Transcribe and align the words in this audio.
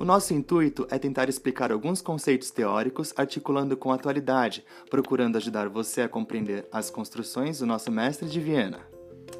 O 0.00 0.04
nosso 0.06 0.32
intuito 0.32 0.86
é 0.88 0.98
tentar 0.98 1.28
explicar 1.28 1.70
alguns 1.70 2.00
conceitos 2.00 2.50
teóricos 2.50 3.12
articulando 3.18 3.76
com 3.76 3.92
a 3.92 3.96
atualidade, 3.96 4.64
procurando 4.88 5.36
ajudar 5.36 5.68
você 5.68 6.00
a 6.00 6.08
compreender 6.08 6.66
as 6.72 6.88
construções 6.88 7.58
do 7.58 7.66
nosso 7.66 7.92
mestre 7.92 8.26
de 8.26 8.40
Viena. 8.40 8.80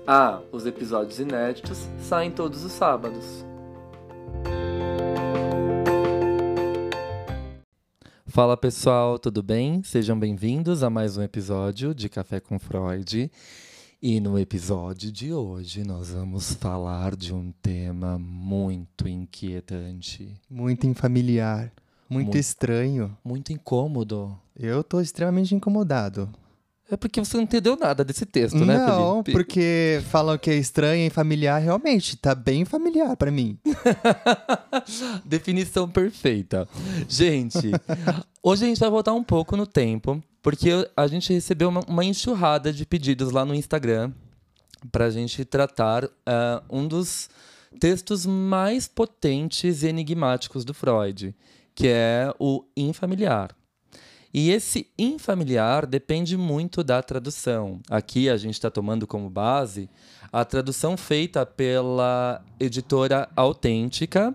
Ah, 0.07 0.43
os 0.53 0.67
episódios 0.67 1.19
inéditos 1.19 1.89
saem 1.99 2.31
todos 2.31 2.63
os 2.63 2.73
sábados. 2.73 3.43
Fala 8.27 8.55
pessoal, 8.55 9.19
tudo 9.19 9.43
bem? 9.43 9.83
Sejam 9.83 10.19
bem-vindos 10.19 10.83
a 10.83 10.91
mais 10.91 11.17
um 11.17 11.23
episódio 11.23 11.95
de 11.95 12.11
Café 12.11 12.39
com 12.39 12.59
Freud. 12.59 13.33
E 14.03 14.19
no 14.19 14.39
episódio 14.39 15.13
de 15.13 15.31
hoje 15.31 15.85
nós 15.85 16.09
vamos 16.09 16.55
falar 16.55 17.15
de 17.15 17.35
um 17.35 17.53
tema 17.61 18.19
muito 18.19 19.07
inquietante. 19.07 20.35
Muito 20.49 20.87
infamiliar. 20.87 21.71
Muito, 22.09 22.25
muito 22.25 22.39
estranho. 22.39 23.15
Muito 23.23 23.53
incômodo. 23.53 24.35
Eu 24.57 24.83
tô 24.83 25.03
extremamente 25.03 25.55
incomodado. 25.55 26.31
É 26.91 26.97
porque 26.97 27.21
você 27.21 27.37
não 27.37 27.45
entendeu 27.45 27.77
nada 27.77 28.03
desse 28.03 28.25
texto, 28.25 28.65
né, 28.65 28.79
Felipe? 28.79 28.91
Não, 28.91 29.23
porque 29.23 30.03
falam 30.09 30.39
que 30.39 30.51
é 30.51 30.55
estranho 30.55 31.07
e 31.07 31.11
familiar, 31.11 31.59
realmente, 31.59 32.17
tá 32.17 32.35
bem 32.35 32.65
familiar 32.65 33.15
para 33.19 33.31
mim. 33.31 33.59
Definição 35.27 35.87
perfeita. 35.89 36.67
Gente, 37.07 37.71
hoje 38.43 38.65
a 38.65 38.69
gente 38.69 38.81
vai 38.81 38.91
voltar 38.91 39.13
um 39.13 39.23
pouco 39.23 39.59
no 39.59 39.67
tempo, 39.67 40.21
porque 40.43 40.71
a 40.97 41.07
gente 41.07 41.33
recebeu 41.33 41.69
uma, 41.69 41.81
uma 41.87 42.05
enxurrada 42.05 42.73
de 42.73 42.87
pedidos 42.87 43.31
lá 43.31 43.45
no 43.45 43.55
Instagram 43.55 44.13
pra 44.91 45.11
gente 45.11 45.45
tratar 45.45 46.05
uh, 46.05 46.11
um 46.71 46.87
dos 46.87 47.29
textos 47.79 48.27
mais 48.27 48.89
potentes 48.89 49.83
e 49.83 49.89
enigmáticos 49.89 50.65
do 50.65 50.75
Freud, 50.75 51.35
que 51.75 51.89
é 51.89 52.33
o 52.39 52.65
infamiliar. 52.77 53.55
E 54.33 54.51
esse 54.51 54.87
infamiliar 54.97 55.87
depende 55.87 56.37
muito 56.37 56.85
da 56.85 57.03
tradução. 57.03 57.81
Aqui 57.91 58.31
a 58.31 58.37
gente 58.37 58.55
está 58.55 58.71
tomando 58.71 59.07
como 59.07 59.29
base 59.29 59.91
a 60.33 60.45
tradução 60.45 60.97
feita 60.97 61.45
pela 61.45 62.41
editora 62.59 63.29
Autêntica 63.35 64.35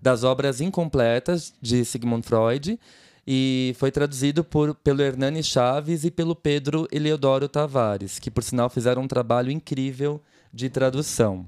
das 0.00 0.22
obras 0.22 0.60
incompletas 0.60 1.52
de 1.60 1.84
Sigmund 1.84 2.24
Freud 2.24 2.78
e 3.26 3.74
foi 3.78 3.90
traduzido 3.90 4.44
por, 4.44 4.74
pelo 4.74 5.02
Hernani 5.02 5.42
Chaves 5.42 6.04
e 6.04 6.10
pelo 6.10 6.34
Pedro 6.34 6.86
Eleodoro 6.92 7.48
Tavares, 7.48 8.18
que 8.18 8.30
por 8.30 8.42
sinal 8.42 8.68
fizeram 8.68 9.02
um 9.02 9.08
trabalho 9.08 9.50
incrível 9.50 10.20
de 10.52 10.68
tradução. 10.68 11.46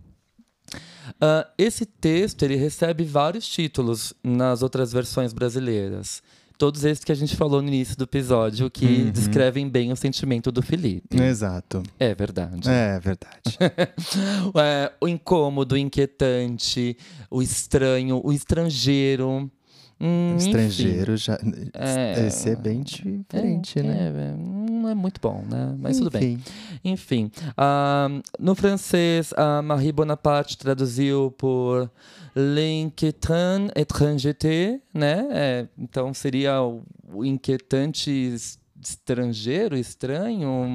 Uh, 1.17 1.47
esse 1.57 1.87
texto 1.87 2.43
ele 2.43 2.57
recebe 2.57 3.05
vários 3.05 3.47
títulos 3.47 4.13
nas 4.25 4.63
outras 4.63 4.93
versões 4.93 5.33
brasileiras 5.33 6.23
todos 6.59 6.85
esses 6.85 7.05
que 7.05 7.13
a 7.13 7.15
gente 7.15 7.37
falou 7.37 7.61
no 7.61 7.69
início 7.69 7.97
do 7.97 8.05
episódio, 8.05 8.71
que 8.71 8.87
uhum. 8.87 9.11
descrevem 9.11 9.69
bem 9.69 9.93
o 9.93 9.97
sentimento 9.97 10.51
do 10.51 10.63
Felipe. 10.63 11.21
Exato. 11.21 11.83
É 11.99 12.15
verdade. 12.15 12.69
É 12.69 12.99
verdade. 12.99 13.57
é, 14.57 14.93
o 15.01 15.09
incômodo, 15.09 15.75
o 15.75 15.79
inquietante, 15.79 16.97
o 17.31 17.43
estranho, 17.43 18.21
o 18.25 18.33
estrangeiro. 18.33 19.51
Hum, 19.99 20.37
estrangeiro 20.37 21.15
enfim. 21.15 21.25
já. 21.25 21.39
É, 21.73 22.27
Esse 22.27 22.51
é 22.51 22.57
bem 22.57 22.83
diferente, 22.83 23.79
é, 23.79 23.83
né? 23.83 24.09
É, 24.09 24.37
não 24.37 24.89
é 24.91 24.95
muito 24.95 25.21
bom, 25.21 25.43
né? 25.49 25.75
Mas 25.79 25.97
enfim. 25.97 26.05
tudo 26.05 26.19
bem. 26.19 26.39
Enfim. 26.85 27.31
Uh, 27.53 28.23
no 28.39 28.55
francês, 28.55 29.33
a 29.37 29.63
Marie 29.63 29.93
Bonaparte 29.93 30.59
traduziu 30.59 31.31
por 31.39 31.91
L'inquiétant 32.35 33.71
étrangeté, 33.75 34.83
né? 34.93 35.27
É, 35.31 35.69
então 35.79 36.13
seria 36.13 36.63
o, 36.63 36.83
o 37.11 37.25
inquietante 37.25 38.37
estrangeiro, 38.79 39.77
estranho, 39.77 40.67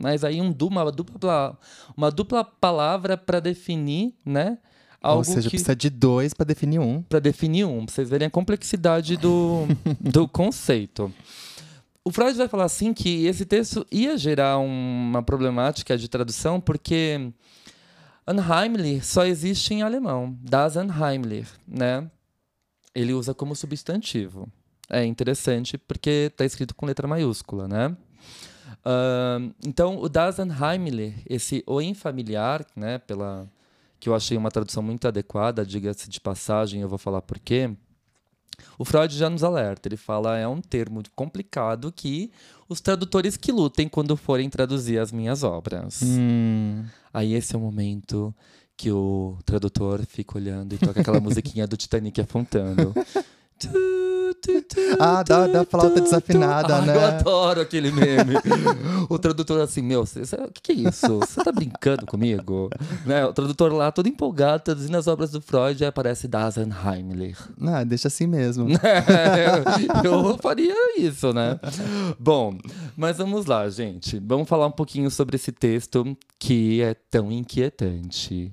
mas 0.00 0.22
aí 0.22 0.40
um, 0.40 0.54
uma, 0.62 0.92
dupla, 0.92 1.58
uma 1.96 2.10
dupla 2.10 2.44
palavra 2.44 3.16
para 3.16 3.40
definir, 3.40 4.14
né? 4.24 4.58
Algo 5.02 5.18
Ou 5.18 5.24
seja, 5.24 5.42
que, 5.42 5.50
precisa 5.50 5.76
de 5.76 5.90
dois 5.90 6.34
para 6.34 6.46
definir 6.46 6.78
um. 6.78 7.02
Para 7.02 7.20
definir 7.20 7.64
um, 7.64 7.84
para 7.84 7.94
vocês 7.94 8.08
verem 8.08 8.26
a 8.26 8.30
complexidade 8.30 9.16
do, 9.16 9.66
do 10.00 10.26
conceito. 10.26 11.12
O 12.04 12.12
Freud 12.12 12.36
vai 12.38 12.48
falar 12.48 12.64
assim 12.64 12.94
que 12.94 13.26
esse 13.26 13.44
texto 13.44 13.84
ia 13.90 14.16
gerar 14.16 14.58
uma 14.58 15.22
problemática 15.22 15.98
de 15.98 16.08
tradução 16.08 16.60
porque 16.60 17.32
Unheimlich 18.28 19.04
só 19.04 19.24
existe 19.24 19.74
em 19.74 19.82
alemão, 19.82 20.36
das 20.40 20.76
Unheimlich, 20.76 21.48
né? 21.66 22.10
Ele 22.94 23.12
usa 23.12 23.34
como 23.34 23.54
substantivo. 23.54 24.48
É 24.88 25.04
interessante 25.04 25.76
porque 25.76 26.28
está 26.30 26.44
escrito 26.44 26.74
com 26.74 26.86
letra 26.86 27.08
maiúscula, 27.08 27.66
né? 27.66 27.96
Uh, 28.84 29.52
então, 29.66 29.98
o 30.00 30.08
das 30.08 30.38
Unheimlich, 30.38 31.14
esse 31.28 31.62
o 31.66 31.80
infamiliar, 31.80 32.64
né, 32.76 32.98
pela 32.98 33.48
que 33.98 34.08
eu 34.08 34.14
achei 34.14 34.36
uma 34.36 34.50
tradução 34.50 34.82
muito 34.82 35.06
adequada, 35.08 35.64
diga-se 35.64 36.08
de 36.08 36.20
passagem, 36.20 36.80
eu 36.80 36.88
vou 36.88 36.98
falar 36.98 37.22
por 37.22 37.38
quê. 37.38 37.70
O 38.78 38.84
Freud 38.84 39.14
já 39.14 39.28
nos 39.28 39.44
alerta, 39.44 39.88
ele 39.88 39.96
fala 39.96 40.36
é 40.38 40.48
um 40.48 40.60
termo 40.60 41.02
complicado 41.14 41.92
que 41.92 42.30
os 42.68 42.80
tradutores 42.80 43.36
que 43.36 43.52
lutem 43.52 43.88
quando 43.88 44.16
forem 44.16 44.48
traduzir 44.48 44.98
as 44.98 45.12
minhas 45.12 45.42
obras. 45.42 46.00
Hum. 46.02 46.84
Aí 47.12 47.34
esse 47.34 47.54
é 47.54 47.58
o 47.58 47.60
momento 47.60 48.34
que 48.76 48.90
o 48.90 49.38
tradutor 49.44 50.04
fica 50.04 50.36
olhando 50.36 50.74
e 50.74 50.78
toca 50.78 51.00
aquela 51.00 51.20
musiquinha 51.20 51.66
do 51.66 51.76
Titanic 51.76 52.20
afundando. 52.20 52.94
ah, 54.98 55.22
da, 55.22 55.46
da 55.46 55.64
flauta 55.64 56.00
desafinada, 56.00 56.76
ah, 56.76 56.80
né? 56.82 56.96
Eu 56.96 57.00
adoro 57.00 57.60
aquele 57.60 57.90
meme. 57.90 58.34
o 59.08 59.18
tradutor 59.18 59.60
assim, 59.60 59.82
meu, 59.82 60.02
o 60.02 60.52
que, 60.52 60.62
que 60.62 60.72
é 60.72 60.74
isso? 60.74 61.18
Você 61.20 61.42
tá 61.42 61.52
brincando 61.52 62.06
comigo? 62.06 62.70
né? 63.04 63.24
O 63.24 63.32
tradutor 63.32 63.72
lá, 63.72 63.90
todo 63.90 64.08
empolgado, 64.08 64.64
traduzindo 64.64 64.96
as 64.96 65.06
obras 65.06 65.30
do 65.30 65.40
Freud, 65.40 65.82
aí 65.82 65.88
aparece 65.88 66.28
Dasenheimlich. 66.28 67.38
Ah, 67.62 67.84
deixa 67.84 68.08
assim 68.08 68.26
mesmo. 68.26 68.68
eu 70.04 70.38
faria 70.38 70.98
isso, 70.98 71.32
né? 71.32 71.58
Bom, 72.18 72.56
mas 72.96 73.18
vamos 73.18 73.46
lá, 73.46 73.68
gente. 73.68 74.18
Vamos 74.18 74.48
falar 74.48 74.66
um 74.66 74.72
pouquinho 74.72 75.10
sobre 75.10 75.36
esse 75.36 75.52
texto 75.52 76.16
que 76.38 76.82
é 76.82 76.94
tão 76.94 77.30
inquietante, 77.32 78.52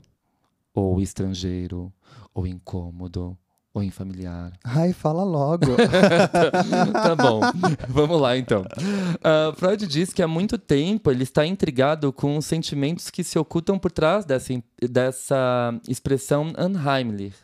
ou 0.74 1.02
estrangeiro, 1.02 1.92
ou 2.34 2.48
incômodo 2.48 3.38
ou 3.74 3.82
em 3.82 3.90
familiar? 3.90 4.54
Ai, 4.64 4.94
fala 4.94 5.24
logo. 5.24 5.76
tá 6.94 7.16
bom, 7.16 7.42
vamos 7.90 8.22
lá 8.22 8.38
então. 8.38 8.62
Uh, 8.62 9.56
Freud 9.56 9.88
diz 9.88 10.14
que 10.14 10.22
há 10.22 10.28
muito 10.28 10.58
tempo 10.58 11.10
ele 11.10 11.24
está 11.24 11.46
intrigado 11.46 12.14
com 12.14 12.38
os 12.38 12.46
sentimentos 12.46 13.10
que 13.10 13.24
se 13.24 13.40
ocultam 13.40 13.80
por 13.80 13.92
trás 13.92 14.26
dessa, 14.26 14.54
dessa 14.82 15.74
expressão 15.88 16.54
unheimlich. 16.58 17.36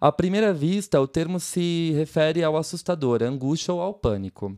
À 0.00 0.10
primeira 0.10 0.52
vista, 0.52 1.00
o 1.00 1.06
termo 1.06 1.38
se 1.38 1.92
refere 1.94 2.42
ao 2.42 2.56
assustador, 2.56 3.22
à 3.22 3.26
angústia 3.26 3.72
ou 3.72 3.80
ao 3.80 3.94
pânico. 3.94 4.56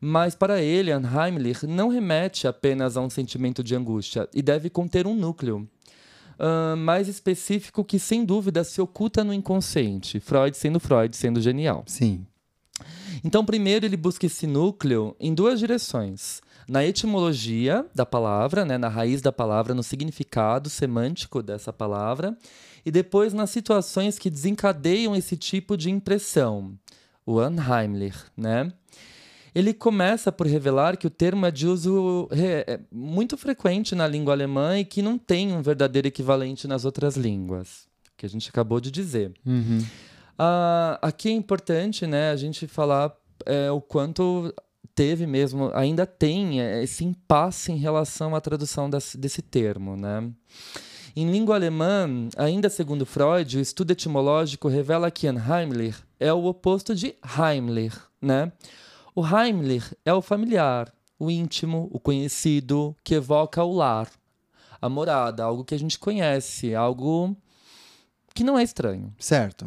Mas 0.00 0.34
para 0.34 0.62
ele, 0.62 0.92
unheimlich 0.92 1.66
não 1.66 1.88
remete 1.88 2.48
apenas 2.48 2.96
a 2.96 3.00
um 3.00 3.10
sentimento 3.10 3.62
de 3.62 3.76
angústia 3.76 4.28
e 4.34 4.42
deve 4.42 4.70
conter 4.70 5.06
um 5.06 5.14
núcleo 5.14 5.68
uh, 6.38 6.76
mais 6.76 7.08
específico 7.08 7.84
que, 7.84 7.98
sem 7.98 8.24
dúvida, 8.24 8.64
se 8.64 8.80
oculta 8.80 9.24
no 9.24 9.32
inconsciente. 9.32 10.20
Freud 10.20 10.56
sendo 10.56 10.80
Freud, 10.80 11.16
sendo 11.16 11.40
genial. 11.40 11.84
Sim. 11.86 12.26
Então, 13.24 13.44
primeiro 13.44 13.84
ele 13.84 13.96
busca 13.96 14.26
esse 14.26 14.46
núcleo 14.46 15.16
em 15.18 15.34
duas 15.34 15.58
direções. 15.58 16.40
Na 16.68 16.84
etimologia 16.84 17.84
da 17.94 18.04
palavra, 18.04 18.64
né, 18.64 18.76
na 18.76 18.88
raiz 18.88 19.22
da 19.22 19.32
palavra, 19.32 19.74
no 19.74 19.82
significado 19.82 20.68
semântico 20.68 21.42
dessa 21.42 21.72
palavra, 21.72 22.36
e 22.84 22.90
depois 22.90 23.32
nas 23.32 23.50
situações 23.50 24.18
que 24.18 24.30
desencadeiam 24.30 25.16
esse 25.16 25.36
tipo 25.36 25.76
de 25.76 25.90
impressão, 25.90 26.78
o 27.24 27.40
unheimlich, 27.40 28.18
né? 28.36 28.70
Ele 29.54 29.72
começa 29.72 30.30
por 30.30 30.46
revelar 30.46 30.96
que 30.96 31.06
o 31.06 31.10
termo 31.10 31.46
é 31.46 31.50
de 31.50 31.66
uso 31.66 32.28
é, 32.30 32.80
muito 32.92 33.36
frequente 33.36 33.94
na 33.94 34.06
língua 34.06 34.34
alemã 34.34 34.78
e 34.78 34.84
que 34.84 35.02
não 35.02 35.18
tem 35.18 35.52
um 35.52 35.62
verdadeiro 35.62 36.08
equivalente 36.08 36.68
nas 36.68 36.84
outras 36.84 37.16
línguas, 37.16 37.86
que 38.16 38.26
a 38.26 38.28
gente 38.28 38.48
acabou 38.48 38.80
de 38.80 38.90
dizer. 38.90 39.32
Uhum. 39.44 39.84
Ah, 40.38 40.98
aqui 41.02 41.28
é 41.28 41.32
importante 41.32 42.06
né, 42.06 42.30
a 42.30 42.36
gente 42.36 42.66
falar 42.66 43.12
é, 43.44 43.70
o 43.70 43.80
quanto 43.80 44.54
teve 44.94 45.26
mesmo, 45.26 45.70
ainda 45.74 46.06
tem 46.06 46.60
é, 46.60 46.82
esse 46.82 47.04
impasse 47.04 47.70
em 47.70 47.76
relação 47.76 48.34
à 48.34 48.40
tradução 48.40 48.90
desse, 48.90 49.16
desse 49.16 49.40
termo. 49.40 49.96
Né? 49.96 50.30
Em 51.14 51.30
língua 51.30 51.56
alemã, 51.56 52.28
ainda 52.36 52.68
segundo 52.68 53.06
Freud, 53.06 53.58
o 53.58 53.60
estudo 53.60 53.92
etimológico 53.92 54.68
revela 54.68 55.10
que 55.10 55.26
Heimlich 55.26 55.96
é 56.18 56.32
o 56.32 56.44
oposto 56.44 56.94
de 56.94 57.14
Heimlich. 57.38 57.96
Né? 58.20 58.52
O 59.14 59.26
Heimlich 59.26 59.96
é 60.04 60.12
o 60.12 60.22
familiar, 60.22 60.92
o 61.18 61.30
íntimo, 61.30 61.88
o 61.92 61.98
conhecido, 61.98 62.94
que 63.02 63.14
evoca 63.14 63.62
o 63.64 63.72
lar, 63.72 64.08
a 64.80 64.88
morada, 64.88 65.44
algo 65.44 65.64
que 65.64 65.74
a 65.74 65.78
gente 65.78 65.98
conhece, 65.98 66.74
algo 66.74 67.36
que 68.34 68.44
não 68.44 68.58
é 68.58 68.62
estranho. 68.62 69.12
Certo. 69.18 69.66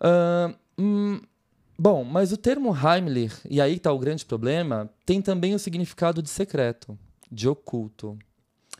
Uh, 0.00 0.54
hum, 0.78 1.20
bom, 1.76 2.04
mas 2.04 2.30
o 2.30 2.36
termo 2.36 2.74
Heimlich, 2.76 3.34
e 3.50 3.60
aí 3.60 3.74
está 3.74 3.92
o 3.92 3.98
grande 3.98 4.24
problema, 4.24 4.88
tem 5.04 5.20
também 5.20 5.54
o 5.54 5.58
significado 5.58 6.22
de 6.22 6.28
secreto, 6.28 6.96
de 7.30 7.48
oculto, 7.48 8.16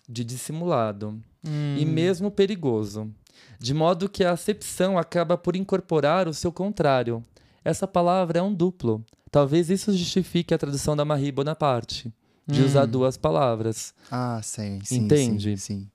de 0.08 0.24
dissimulado 0.24 1.20
Hum. 1.46 1.76
e 1.78 1.84
mesmo 1.84 2.30
perigoso. 2.30 3.12
De 3.58 3.72
modo 3.72 4.08
que 4.08 4.24
a 4.24 4.32
acepção 4.32 4.98
acaba 4.98 5.36
por 5.36 5.54
incorporar 5.56 6.26
o 6.28 6.34
seu 6.34 6.52
contrário. 6.52 7.24
Essa 7.64 7.86
palavra 7.86 8.38
é 8.38 8.42
um 8.42 8.52
duplo. 8.52 9.04
Talvez 9.30 9.70
isso 9.70 9.92
justifique 9.96 10.54
a 10.54 10.58
tradução 10.58 10.96
da 10.96 11.04
Marie 11.04 11.32
Bonaparte, 11.32 12.12
de 12.46 12.62
usar 12.62 12.86
duas 12.86 13.16
palavras. 13.16 13.92
Ah, 14.10 14.40
sim, 14.42 14.80
sim. 14.82 14.96
Entende? 15.04 15.56
Sim, 15.56 15.56
sim. 15.56 15.88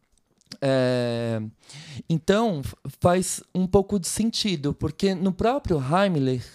É, 0.62 1.42
Então, 2.10 2.62
faz 3.00 3.42
um 3.56 3.66
pouco 3.66 4.00
de 4.00 4.08
sentido, 4.08 4.74
porque 4.74 5.16
no 5.16 5.32
próprio 5.34 5.78
Heimlich 5.80 6.46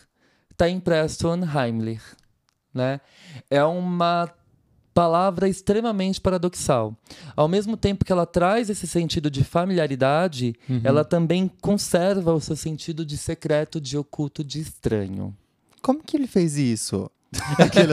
está 0.52 0.68
impresso 0.68 1.28
Unheimlich. 1.28 2.02
Né? 2.72 3.00
É 3.50 3.64
uma 3.64 4.32
palavra 4.94 5.48
extremamente 5.48 6.20
paradoxal. 6.20 6.96
Ao 7.36 7.46
mesmo 7.48 7.76
tempo 7.76 8.04
que 8.04 8.12
ela 8.12 8.26
traz 8.26 8.68
esse 8.68 8.86
sentido 8.86 9.30
de 9.30 9.44
familiaridade, 9.44 10.54
ela 10.82 11.04
também 11.04 11.48
conserva 11.60 12.32
o 12.32 12.40
seu 12.40 12.56
sentido 12.56 13.04
de 13.04 13.16
secreto, 13.16 13.80
de 13.80 13.96
oculto, 13.96 14.42
de 14.42 14.60
estranho. 14.60 15.36
Como 15.82 16.02
que 16.02 16.16
ele 16.16 16.26
fez 16.26 16.56
isso? 16.56 17.10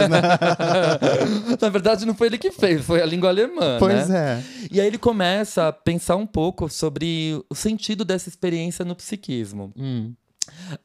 Né? 0.09 0.21
Na 1.61 1.69
verdade, 1.69 2.05
não 2.05 2.15
foi 2.15 2.27
ele 2.27 2.37
que 2.37 2.51
fez, 2.51 2.85
foi 2.85 3.01
a 3.01 3.05
língua 3.05 3.29
alemã. 3.29 3.77
Pois 3.79 4.07
né? 4.07 4.41
é. 4.41 4.67
E 4.71 4.79
aí 4.79 4.87
ele 4.87 4.97
começa 4.97 5.67
a 5.67 5.73
pensar 5.73 6.15
um 6.15 6.25
pouco 6.25 6.69
sobre 6.69 7.43
o 7.49 7.55
sentido 7.55 8.05
dessa 8.05 8.29
experiência 8.29 8.85
no 8.85 8.95
psiquismo. 8.95 9.73
Hum. 9.75 10.13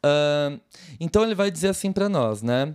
Ah, 0.03 0.59
então 0.99 1.23
ele 1.23 1.35
vai 1.35 1.51
dizer 1.51 1.69
assim 1.69 1.93
para 1.93 2.09
nós, 2.09 2.43
né? 2.43 2.75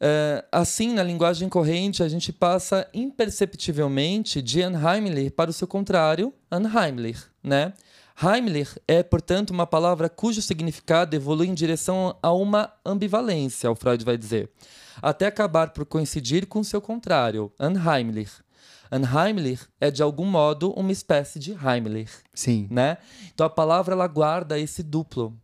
Ah, 0.00 0.60
assim, 0.60 0.92
na 0.92 1.02
linguagem 1.02 1.48
corrente, 1.48 2.02
a 2.02 2.08
gente 2.08 2.32
passa 2.32 2.86
imperceptivelmente 2.92 4.42
de 4.42 4.60
Unheimlich 4.62 5.30
para 5.30 5.50
o 5.50 5.52
seu 5.52 5.66
contrário, 5.66 6.32
Unheimlich, 6.50 7.20
né? 7.42 7.72
Heimlich 8.20 8.80
é, 8.88 9.00
portanto, 9.00 9.50
uma 9.50 9.64
palavra 9.64 10.08
cujo 10.08 10.42
significado 10.42 11.14
evolui 11.14 11.46
em 11.46 11.54
direção 11.54 12.16
a 12.20 12.32
uma 12.32 12.72
ambivalência, 12.84 13.70
o 13.70 13.76
Freud 13.76 14.04
vai 14.04 14.18
dizer, 14.18 14.50
até 15.00 15.26
acabar 15.26 15.70
por 15.70 15.86
coincidir 15.86 16.48
com 16.48 16.64
seu 16.64 16.80
contrário, 16.80 17.52
Unheimlich. 17.60 18.32
Unheimlich 18.90 19.68
é, 19.80 19.88
de 19.88 20.02
algum 20.02 20.24
modo, 20.24 20.72
uma 20.72 20.90
espécie 20.90 21.38
de 21.38 21.52
Heimlich 21.52 22.10
Sim. 22.34 22.66
né? 22.70 22.98
Então 23.32 23.46
a 23.46 23.50
palavra 23.50 23.94
ela 23.94 24.08
guarda 24.08 24.58
esse 24.58 24.82
duplo, 24.82 25.38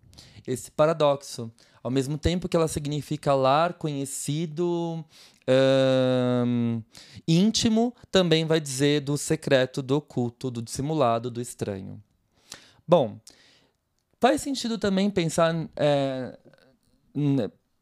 esse 0.44 0.68
paradoxo. 0.70 1.52
Ao 1.80 1.90
mesmo 1.90 2.18
tempo 2.18 2.48
que 2.48 2.56
ela 2.56 2.66
significa 2.66 3.34
lar, 3.34 3.74
conhecido, 3.74 5.04
ahn, 5.46 6.80
íntimo, 7.28 7.94
também 8.10 8.46
vai 8.46 8.58
dizer 8.58 9.02
do 9.02 9.16
secreto, 9.16 9.80
do 9.82 9.98
oculto, 9.98 10.50
do 10.50 10.62
dissimulado, 10.62 11.30
do 11.30 11.40
estranho. 11.40 12.02
Bom, 12.86 13.18
faz 14.20 14.40
sentido 14.40 14.78
também 14.78 15.10
pensar 15.10 15.54
é, 15.76 16.38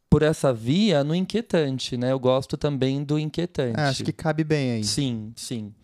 por 0.08 0.22
essa 0.22 0.52
via 0.52 1.02
no 1.02 1.14
inquietante, 1.14 1.96
né? 1.96 2.12
Eu 2.12 2.18
gosto 2.18 2.56
também 2.56 3.02
do 3.02 3.18
inquietante. 3.18 3.80
Ah, 3.80 3.88
acho 3.88 4.04
que 4.04 4.12
cabe 4.12 4.44
bem 4.44 4.72
aí. 4.72 4.84
Sim, 4.84 5.32
sim. 5.36 5.74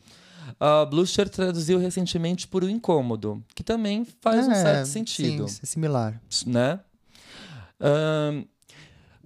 A 0.61 0.85
Blucher 0.85 1.29
traduziu 1.29 1.79
recentemente 1.79 2.47
por 2.49 2.65
o 2.65 2.69
incômodo, 2.71 3.43
que 3.55 3.63
também 3.63 4.07
faz 4.21 4.47
um 4.47 4.53
É, 4.53 4.55
certo 4.55 4.87
sentido, 4.87 5.49
Sim, 5.49 5.61
é 5.63 5.67
similar. 5.67 6.21
né? 6.47 6.81
Ahn, 7.81 8.45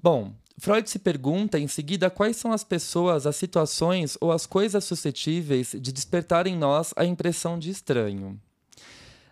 bom, 0.03 0.33
Freud 0.59 0.89
se 0.89 0.99
pergunta 0.99 1.59
em 1.59 1.67
seguida 1.69 2.11
quais 2.11 2.37
são 2.37 2.53
as 2.53 2.63
pessoas, 2.65 3.27
as 3.27 3.37
situações 3.37 4.17
ou 4.21 4.31
as 4.31 4.47
coisas 4.47 4.85
suscetíveis 4.85 5.75
de 5.81 5.93
despertar 5.93 6.47
em 6.47 6.57
nós 6.57 6.93
a 6.97 7.05
impressão 7.05 7.59
de 7.59 7.71
estranho, 7.71 8.39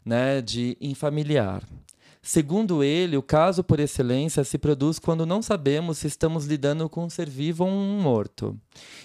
né, 0.05 0.41
de 0.41 0.76
infamiliar. 0.81 1.62
Segundo 2.23 2.85
ele, 2.85 3.17
o 3.17 3.23
caso 3.23 3.64
por 3.64 3.81
excelência 3.81 4.44
se 4.44 4.58
produz 4.58 4.99
quando 4.99 5.25
não 5.25 5.41
sabemos 5.41 5.99
se 5.99 6.06
estamos 6.06 6.44
lidando 6.44 6.87
com 6.88 7.05
um 7.05 7.11
ser 7.11 7.31
vivo 7.31 7.64
ou 7.64 7.70
um 7.70 7.99
morto. 8.00 8.58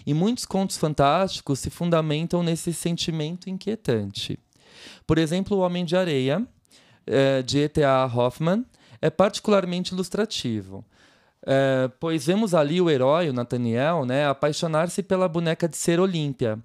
E 0.05 0.13
muitos 0.13 0.45
contos 0.45 0.77
fantásticos 0.77 1.59
se 1.59 1.69
fundamentam 1.69 2.43
nesse 2.43 2.73
sentimento 2.73 3.49
inquietante. 3.49 4.37
Por 5.07 5.17
exemplo, 5.17 5.57
O 5.57 5.61
Homem 5.61 5.85
de 5.85 5.95
Areia, 5.95 6.45
eh, 7.07 7.41
de 7.41 7.59
E.T.A. 7.59 8.05
Hoffman, 8.05 8.65
é 9.01 9.09
particularmente 9.09 9.93
ilustrativo. 9.93 10.83
Eh, 11.45 11.89
pois 11.99 12.25
vemos 12.25 12.53
ali 12.53 12.81
o 12.81 12.89
herói, 12.89 13.29
o 13.29 13.33
Nathaniel, 13.33 14.03
né, 14.03 14.27
apaixonar-se 14.27 15.01
pela 15.01 15.29
boneca 15.29 15.69
de 15.69 15.77
ser 15.77 16.01
Olímpia, 16.01 16.59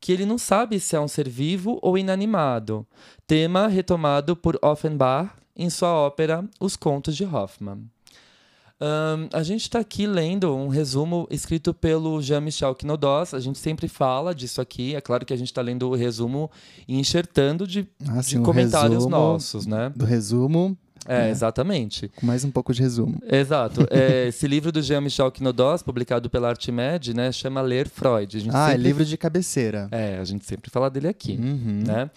que 0.00 0.12
ele 0.12 0.24
não 0.24 0.38
sabe 0.38 0.80
se 0.80 0.96
é 0.96 1.00
um 1.00 1.08
ser 1.08 1.28
vivo 1.28 1.78
ou 1.82 1.98
inanimado. 1.98 2.86
Tema 3.26 3.66
retomado 3.68 4.34
por 4.34 4.58
Offenbach 4.62 5.30
em 5.54 5.68
sua 5.68 5.92
ópera 5.92 6.44
Os 6.58 6.74
Contos 6.76 7.14
de 7.16 7.24
Hoffmann. 7.24 7.84
Ahn, 8.82 9.28
a 9.34 9.42
gente 9.42 9.60
está 9.60 9.78
aqui 9.78 10.06
lendo 10.06 10.56
um 10.56 10.68
resumo 10.68 11.28
escrito 11.30 11.74
pelo 11.74 12.22
Jean-Michel 12.22 12.74
Quinodos. 12.74 13.34
A 13.34 13.38
gente 13.38 13.58
sempre 13.58 13.86
fala 13.88 14.34
disso 14.34 14.58
aqui. 14.58 14.94
É 14.94 15.02
claro 15.02 15.26
que 15.26 15.34
a 15.34 15.36
gente 15.36 15.48
está 15.48 15.60
lendo 15.60 15.86
o 15.86 15.94
resumo 15.94 16.50
e 16.88 16.98
enxertando 16.98 17.66
de, 17.66 17.86
Ah, 18.08 18.20
de 18.20 18.24
sim, 18.24 18.38
um 18.38 18.42
comentários 18.42 19.04
nossos, 19.04 19.66
né? 19.66 19.92
Do 19.94 20.06
resumo, 20.06 20.74
É, 21.08 21.28
É. 21.28 21.30
exatamente. 21.30 22.08
com 22.16 22.26
mais 22.26 22.44
um 22.44 22.50
pouco 22.50 22.72
de 22.74 22.80
resumo. 22.82 23.20
Exato. 23.30 23.80
É, 23.90 24.28
esse 24.28 24.46
livro 24.46 24.70
do 24.70 24.82
Jean-Michel 24.82 25.30
Quinodos, 25.32 25.82
publicado 25.82 26.28
pela 26.28 26.48
Artimed, 26.48 27.14
né, 27.14 27.32
chama 27.32 27.60
Ler 27.62 27.88
Freud. 27.88 28.48
Ah, 28.52 28.68
é 28.68 28.72
sempre- 28.72 28.82
livro 28.82 29.04
de 29.04 29.16
cabeceira. 29.16 29.88
É, 29.90 30.18
a 30.18 30.24
gente 30.24 30.44
sempre 30.44 30.70
fala 30.70 30.90
dele 30.90 31.08
aqui, 31.08 31.32
Uhum. 31.40 31.82
né? 31.86 32.10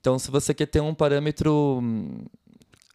Então, 0.00 0.18
se 0.18 0.30
você 0.30 0.54
quer 0.54 0.66
ter 0.66 0.80
um 0.80 0.94
parâmetro 0.94 1.80
hum, 1.82 2.24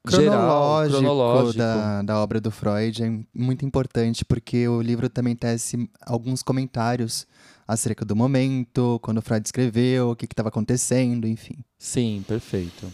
geral, 0.09 0.31
Cronológico, 0.33 0.97
cronológico, 0.99 1.57
Da, 1.57 2.01
da 2.01 2.19
obra 2.21 2.39
do 2.41 2.49
Freud 2.51 3.03
é 3.03 3.19
muito 3.33 3.65
importante 3.65 4.23
porque 4.25 4.67
o 4.67 4.81
livro 4.81 5.09
também 5.09 5.35
tece 5.35 5.89
alguns 6.05 6.41
comentários 6.43 7.25
acerca 7.67 8.03
do 8.03 8.15
momento, 8.15 8.99
quando 9.01 9.19
o 9.19 9.21
Freud 9.21 9.45
escreveu, 9.45 10.09
o 10.11 10.15
que 10.15 10.25
estava 10.25 10.49
acontecendo, 10.49 11.27
enfim. 11.27 11.55
Sim, 11.77 12.23
perfeito. 12.27 12.91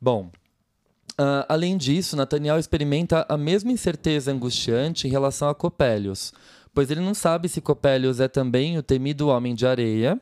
Bom, 0.00 0.30
ah, 1.18 1.46
além 1.48 1.76
disso, 1.76 2.16
Nathaniel 2.16 2.58
experimenta 2.58 3.24
a 3.28 3.36
mesma 3.36 3.72
incerteza 3.72 4.32
angustiante 4.32 5.06
em 5.06 5.10
relação 5.10 5.48
a 5.48 5.54
Copélios, 5.54 6.32
pois 6.74 6.90
ele 6.90 7.00
não 7.00 7.14
sabe 7.14 7.48
se 7.48 7.60
Copélios 7.60 8.20
é 8.20 8.28
também 8.28 8.76
o 8.76 8.82
temido 8.82 9.28
homem 9.28 9.54
de 9.54 9.66
areia, 9.66 10.20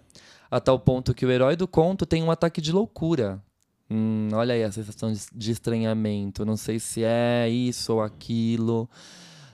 a 0.50 0.60
tal 0.60 0.78
ponto 0.78 1.12
que 1.12 1.26
o 1.26 1.30
herói 1.30 1.56
do 1.56 1.66
conto 1.66 2.06
tem 2.06 2.22
um 2.22 2.30
ataque 2.30 2.60
de 2.60 2.70
loucura. 2.70 3.42
Hum, 3.90 4.28
olha 4.32 4.54
aí 4.54 4.62
a 4.62 4.72
sensação 4.72 5.12
de, 5.12 5.20
de 5.32 5.50
estranhamento. 5.50 6.44
Não 6.44 6.56
sei 6.56 6.78
se 6.78 7.02
é 7.04 7.48
isso 7.48 7.94
ou 7.94 8.02
aquilo. 8.02 8.88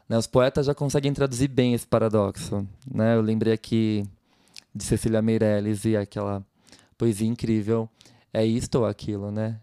Né, 0.08 0.18
os 0.18 0.26
poetas 0.26 0.66
já 0.66 0.74
conseguem 0.74 1.12
traduzir 1.12 1.48
bem 1.48 1.74
esse 1.74 1.86
paradoxo. 1.86 2.66
Né? 2.90 3.16
Eu 3.16 3.22
lembrei 3.22 3.52
aqui 3.52 4.04
de 4.74 4.84
Cecília 4.84 5.22
Meirelles 5.22 5.84
e 5.84 5.96
aquela 5.96 6.44
poesia 6.98 7.26
incrível. 7.26 7.88
É 8.32 8.44
isto 8.44 8.80
ou 8.80 8.86
aquilo, 8.86 9.30
né? 9.30 9.58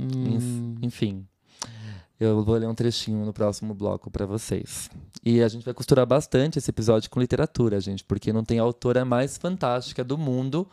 Hum, 0.00 0.76
Enfim. 0.82 1.26
Eu 2.18 2.44
vou 2.44 2.56
ler 2.56 2.68
um 2.68 2.74
trechinho 2.74 3.24
no 3.24 3.32
próximo 3.32 3.72
bloco 3.72 4.10
para 4.10 4.26
vocês. 4.26 4.90
E 5.24 5.42
a 5.42 5.48
gente 5.48 5.64
vai 5.64 5.72
costurar 5.72 6.04
bastante 6.04 6.58
esse 6.58 6.68
episódio 6.68 7.08
com 7.08 7.18
literatura, 7.18 7.80
gente, 7.80 8.04
porque 8.04 8.30
não 8.30 8.44
tem 8.44 8.58
autora 8.58 9.06
mais 9.06 9.38
fantástica 9.38 10.04
do 10.04 10.18
mundo 10.18 10.68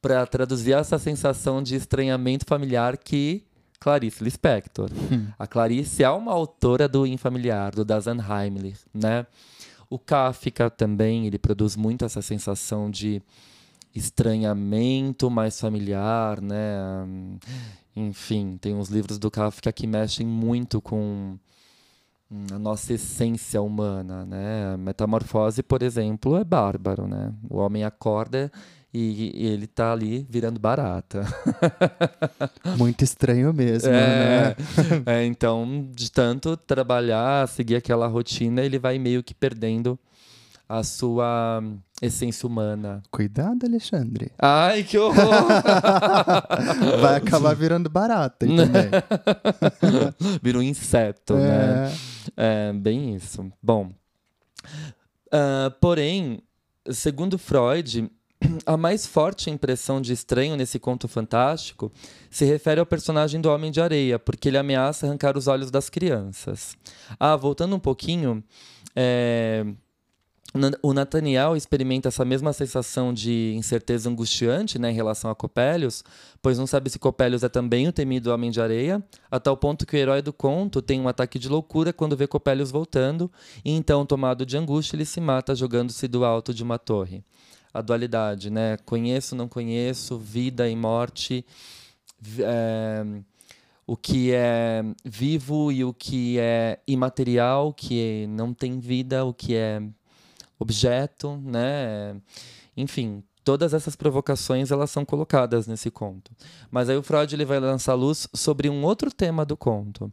para 0.00 0.26
traduzir 0.26 0.72
essa 0.72 0.98
sensação 0.98 1.62
de 1.62 1.76
estranhamento 1.76 2.46
familiar 2.46 2.96
que 2.96 3.44
Clarice 3.78 4.24
Lispector. 4.24 4.90
Hum. 5.12 5.26
A 5.38 5.46
Clarice 5.46 6.02
é 6.02 6.10
uma 6.10 6.32
autora 6.32 6.88
do 6.88 7.06
Infamiliar, 7.06 7.74
do 7.74 7.84
Dazan 7.84 8.16
Heimlich, 8.16 8.80
né? 8.94 9.26
O 9.88 9.98
Kafka 9.98 10.70
também, 10.70 11.26
ele 11.26 11.38
produz 11.38 11.76
muito 11.76 12.04
essa 12.04 12.22
sensação 12.22 12.90
de 12.90 13.22
estranhamento 13.98 15.30
mais 15.30 15.60
familiar, 15.60 16.40
né? 16.40 16.58
Enfim, 17.94 18.58
tem 18.60 18.74
uns 18.74 18.88
livros 18.88 19.18
do 19.18 19.30
Kafka 19.30 19.72
que 19.72 19.86
mexem 19.86 20.26
muito 20.26 20.80
com 20.80 21.38
a 22.52 22.58
nossa 22.58 22.92
essência 22.92 23.62
humana, 23.62 24.26
né? 24.26 24.76
Metamorfose, 24.76 25.62
por 25.62 25.82
exemplo, 25.82 26.36
é 26.36 26.44
bárbaro, 26.44 27.06
né? 27.06 27.32
O 27.48 27.58
homem 27.58 27.84
acorda 27.84 28.50
e, 28.92 29.32
e 29.34 29.46
ele 29.46 29.66
tá 29.66 29.92
ali 29.92 30.26
virando 30.28 30.58
barata. 30.58 31.22
Muito 32.76 33.04
estranho 33.04 33.52
mesmo, 33.52 33.90
é, 33.90 33.92
né? 33.92 34.56
É, 35.06 35.24
então, 35.24 35.88
de 35.94 36.10
tanto 36.10 36.56
trabalhar, 36.56 37.46
seguir 37.48 37.76
aquela 37.76 38.06
rotina, 38.06 38.62
ele 38.62 38.78
vai 38.78 38.98
meio 38.98 39.22
que 39.22 39.34
perdendo 39.34 39.98
a 40.68 40.82
sua 40.82 41.62
essência 42.00 42.46
humana. 42.46 43.02
Cuidado, 43.10 43.64
Alexandre. 43.64 44.30
Ai, 44.38 44.82
que 44.82 44.98
horror! 44.98 45.16
vai 47.00 47.16
acabar 47.16 47.54
virando 47.54 47.88
barata 47.88 48.46
também. 48.46 48.90
Vira 50.42 50.58
um 50.58 50.62
inseto, 50.62 51.34
é. 51.34 51.38
né? 51.38 51.96
É, 52.36 52.72
bem 52.72 53.14
isso. 53.14 53.50
Bom, 53.62 53.90
uh, 55.28 55.70
porém, 55.80 56.42
segundo 56.90 57.38
Freud, 57.38 58.10
a 58.64 58.76
mais 58.76 59.06
forte 59.06 59.50
impressão 59.50 60.00
de 60.00 60.12
estranho 60.12 60.56
nesse 60.56 60.78
conto 60.78 61.08
fantástico 61.08 61.90
se 62.30 62.44
refere 62.44 62.78
ao 62.80 62.86
personagem 62.86 63.40
do 63.40 63.50
Homem 63.50 63.70
de 63.70 63.80
Areia, 63.80 64.18
porque 64.18 64.48
ele 64.48 64.58
ameaça 64.58 65.06
arrancar 65.06 65.36
os 65.36 65.46
olhos 65.46 65.70
das 65.70 65.88
crianças. 65.88 66.76
Ah, 67.18 67.36
voltando 67.36 67.74
um 67.74 67.80
pouquinho, 67.80 68.44
é... 68.94 69.64
o 70.82 70.92
Nathaniel 70.92 71.56
experimenta 71.56 72.08
essa 72.08 72.24
mesma 72.24 72.52
sensação 72.52 73.12
de 73.12 73.52
incerteza 73.54 74.08
angustiante 74.08 74.78
né, 74.78 74.90
em 74.90 74.94
relação 74.94 75.30
a 75.30 75.34
Copélios, 75.34 76.04
pois 76.42 76.58
não 76.58 76.66
sabe 76.66 76.90
se 76.90 76.98
Copélios 76.98 77.42
é 77.42 77.48
também 77.48 77.88
o 77.88 77.92
temido 77.92 78.32
Homem 78.32 78.50
de 78.50 78.60
Areia, 78.60 79.02
a 79.30 79.38
tal 79.38 79.56
ponto 79.56 79.86
que 79.86 79.96
o 79.96 79.98
herói 79.98 80.22
do 80.22 80.32
conto 80.32 80.80
tem 80.80 81.00
um 81.00 81.08
ataque 81.08 81.38
de 81.38 81.48
loucura 81.48 81.92
quando 81.92 82.16
vê 82.16 82.26
Copélios 82.26 82.70
voltando, 82.70 83.30
e 83.64 83.72
então, 83.72 84.06
tomado 84.06 84.46
de 84.46 84.56
angústia, 84.56 84.96
ele 84.96 85.04
se 85.04 85.20
mata 85.20 85.54
jogando-se 85.54 86.08
do 86.08 86.24
alto 86.24 86.52
de 86.52 86.62
uma 86.62 86.78
torre 86.78 87.22
a 87.76 87.82
dualidade, 87.82 88.48
né? 88.48 88.78
Conheço, 88.86 89.36
não 89.36 89.46
conheço, 89.46 90.16
vida 90.16 90.66
e 90.66 90.74
morte, 90.74 91.44
é, 92.38 93.04
o 93.86 93.96
que 93.96 94.32
é 94.32 94.82
vivo 95.04 95.70
e 95.70 95.84
o 95.84 95.92
que 95.92 96.38
é 96.38 96.80
imaterial, 96.86 97.74
que 97.74 98.26
não 98.28 98.54
tem 98.54 98.80
vida, 98.80 99.26
o 99.26 99.34
que 99.34 99.54
é 99.54 99.82
objeto, 100.58 101.36
né? 101.44 102.16
Enfim, 102.76 103.22
todas 103.44 103.72
essas 103.72 103.94
provocações 103.94 104.70
elas 104.70 104.90
são 104.90 105.04
colocadas 105.04 105.66
nesse 105.66 105.90
conto. 105.90 106.32
Mas 106.70 106.88
aí 106.88 106.96
o 106.96 107.02
Freud 107.02 107.34
ele 107.34 107.44
vai 107.44 107.60
lançar 107.60 107.94
luz 107.94 108.28
sobre 108.34 108.68
um 108.68 108.84
outro 108.84 109.10
tema 109.10 109.44
do 109.44 109.56
conto, 109.56 110.12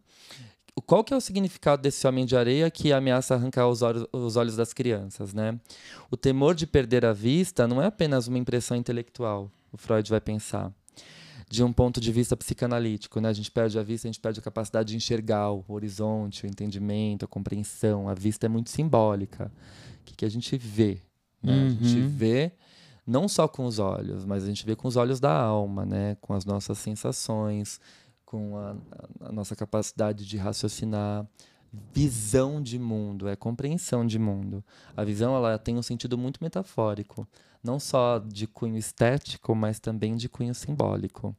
qual 0.85 1.03
que 1.03 1.13
é 1.13 1.17
o 1.17 1.21
significado 1.21 1.81
desse 1.81 2.05
homem 2.07 2.25
de 2.25 2.35
areia 2.35 2.69
que 2.71 2.91
ameaça 2.91 3.35
arrancar 3.35 3.67
os 3.67 3.81
olhos, 3.81 4.07
os 4.11 4.35
olhos 4.35 4.55
das 4.55 4.73
crianças, 4.73 5.33
né? 5.33 5.59
O 6.09 6.17
temor 6.17 6.55
de 6.55 6.65
perder 6.65 7.05
a 7.05 7.13
vista 7.13 7.67
não 7.67 7.81
é 7.81 7.85
apenas 7.85 8.27
uma 8.27 8.37
impressão 8.37 8.75
intelectual, 8.75 9.51
o 9.71 9.77
Freud 9.77 10.09
vai 10.09 10.21
pensar. 10.21 10.71
De 11.49 11.63
um 11.63 11.71
ponto 11.71 12.01
de 12.01 12.11
vista 12.11 12.35
psicanalítico, 12.35 13.19
né? 13.19 13.29
A 13.29 13.33
gente 13.33 13.51
perde 13.51 13.77
a 13.77 13.83
vista, 13.83 14.07
a 14.07 14.11
gente 14.11 14.19
perde 14.19 14.39
a 14.39 14.43
capacidade 14.43 14.89
de 14.89 14.97
enxergar 14.97 15.51
o 15.51 15.63
horizonte, 15.67 16.45
o 16.45 16.49
entendimento, 16.49 17.25
a 17.25 17.27
compreensão. 17.27 18.09
A 18.09 18.15
vista 18.15 18.47
é 18.47 18.49
muito 18.49 18.71
simbólica. 18.71 19.51
O 20.03 20.05
que, 20.05 20.15
que 20.15 20.25
a 20.25 20.29
gente 20.29 20.57
vê? 20.57 21.01
Né? 21.41 21.53
Uhum. 21.53 21.65
A 21.65 21.69
gente 21.69 22.01
uhum. 22.01 22.09
vê 22.09 22.51
não 23.07 23.27
só 23.27 23.47
com 23.47 23.65
os 23.65 23.79
olhos, 23.79 24.25
mas 24.25 24.43
a 24.43 24.47
gente 24.47 24.65
vê 24.65 24.75
com 24.75 24.87
os 24.87 24.97
olhos 24.97 25.19
da 25.19 25.33
alma, 25.33 25.85
né? 25.85 26.17
Com 26.21 26.33
as 26.33 26.43
nossas 26.43 26.77
sensações, 26.77 27.79
com 28.25 28.57
a, 28.57 28.75
a, 29.21 29.31
nossa 29.31 29.55
capacidade 29.55 30.25
de 30.25 30.37
raciocinar, 30.37 31.25
visão 31.93 32.61
de 32.61 32.77
mundo, 32.77 33.27
é 33.27 33.35
compreensão 33.35 34.05
de 34.05 34.19
mundo. 34.19 34.63
A 34.95 35.03
visão 35.03 35.35
ela 35.35 35.57
tem 35.57 35.77
um 35.77 35.81
sentido 35.81 36.17
muito 36.17 36.43
metafórico, 36.43 37.27
não 37.63 37.79
só 37.79 38.19
de 38.19 38.45
cunho 38.45 38.77
estético, 38.77 39.55
mas 39.55 39.79
também 39.79 40.15
de 40.15 40.27
cunho 40.27 40.53
simbólico. 40.53 41.35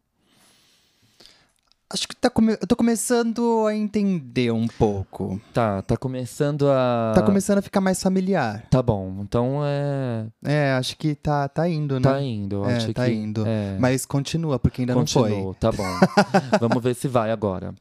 Acho 1.93 2.09
que 2.09 2.17
tá 2.17 2.31
come... 2.31 2.53
eu 2.53 2.67
tô 2.67 2.75
começando 2.75 3.67
a 3.67 3.75
entender 3.75 4.50
um 4.50 4.67
pouco. 4.67 5.41
Tá, 5.53 5.83
tá 5.83 5.97
começando 5.97 6.69
a. 6.69 7.12
Tá 7.14 7.23
começando 7.23 7.59
a 7.59 7.62
ficar 7.62 7.81
mais 7.81 8.03
familiar. 8.03 8.67
Tá 8.71 8.83
bom, 8.83 9.21
então 9.21 9.61
é. 9.64 10.26
É, 10.43 10.73
acho 10.73 10.97
que 10.97 11.14
tá, 11.14 11.47
tá 11.49 11.69
indo, 11.69 12.00
né? 12.00 12.03
Tá 12.03 12.21
indo, 12.21 12.64
é, 12.64 12.76
acho 12.76 12.93
tá 12.93 13.05
que. 13.05 13.12
indo. 13.12 13.45
É. 13.47 13.76
Mas 13.79 14.07
continua, 14.07 14.59
porque 14.59 14.83
ainda 14.83 14.95
Continuou, 14.95 15.31
não 15.31 15.45
foi. 15.45 15.55
Tá 15.55 15.71
bom. 15.71 15.85
Vamos 16.59 16.83
ver 16.83 16.95
se 16.95 17.07
vai 17.07 17.31
agora. 17.31 17.75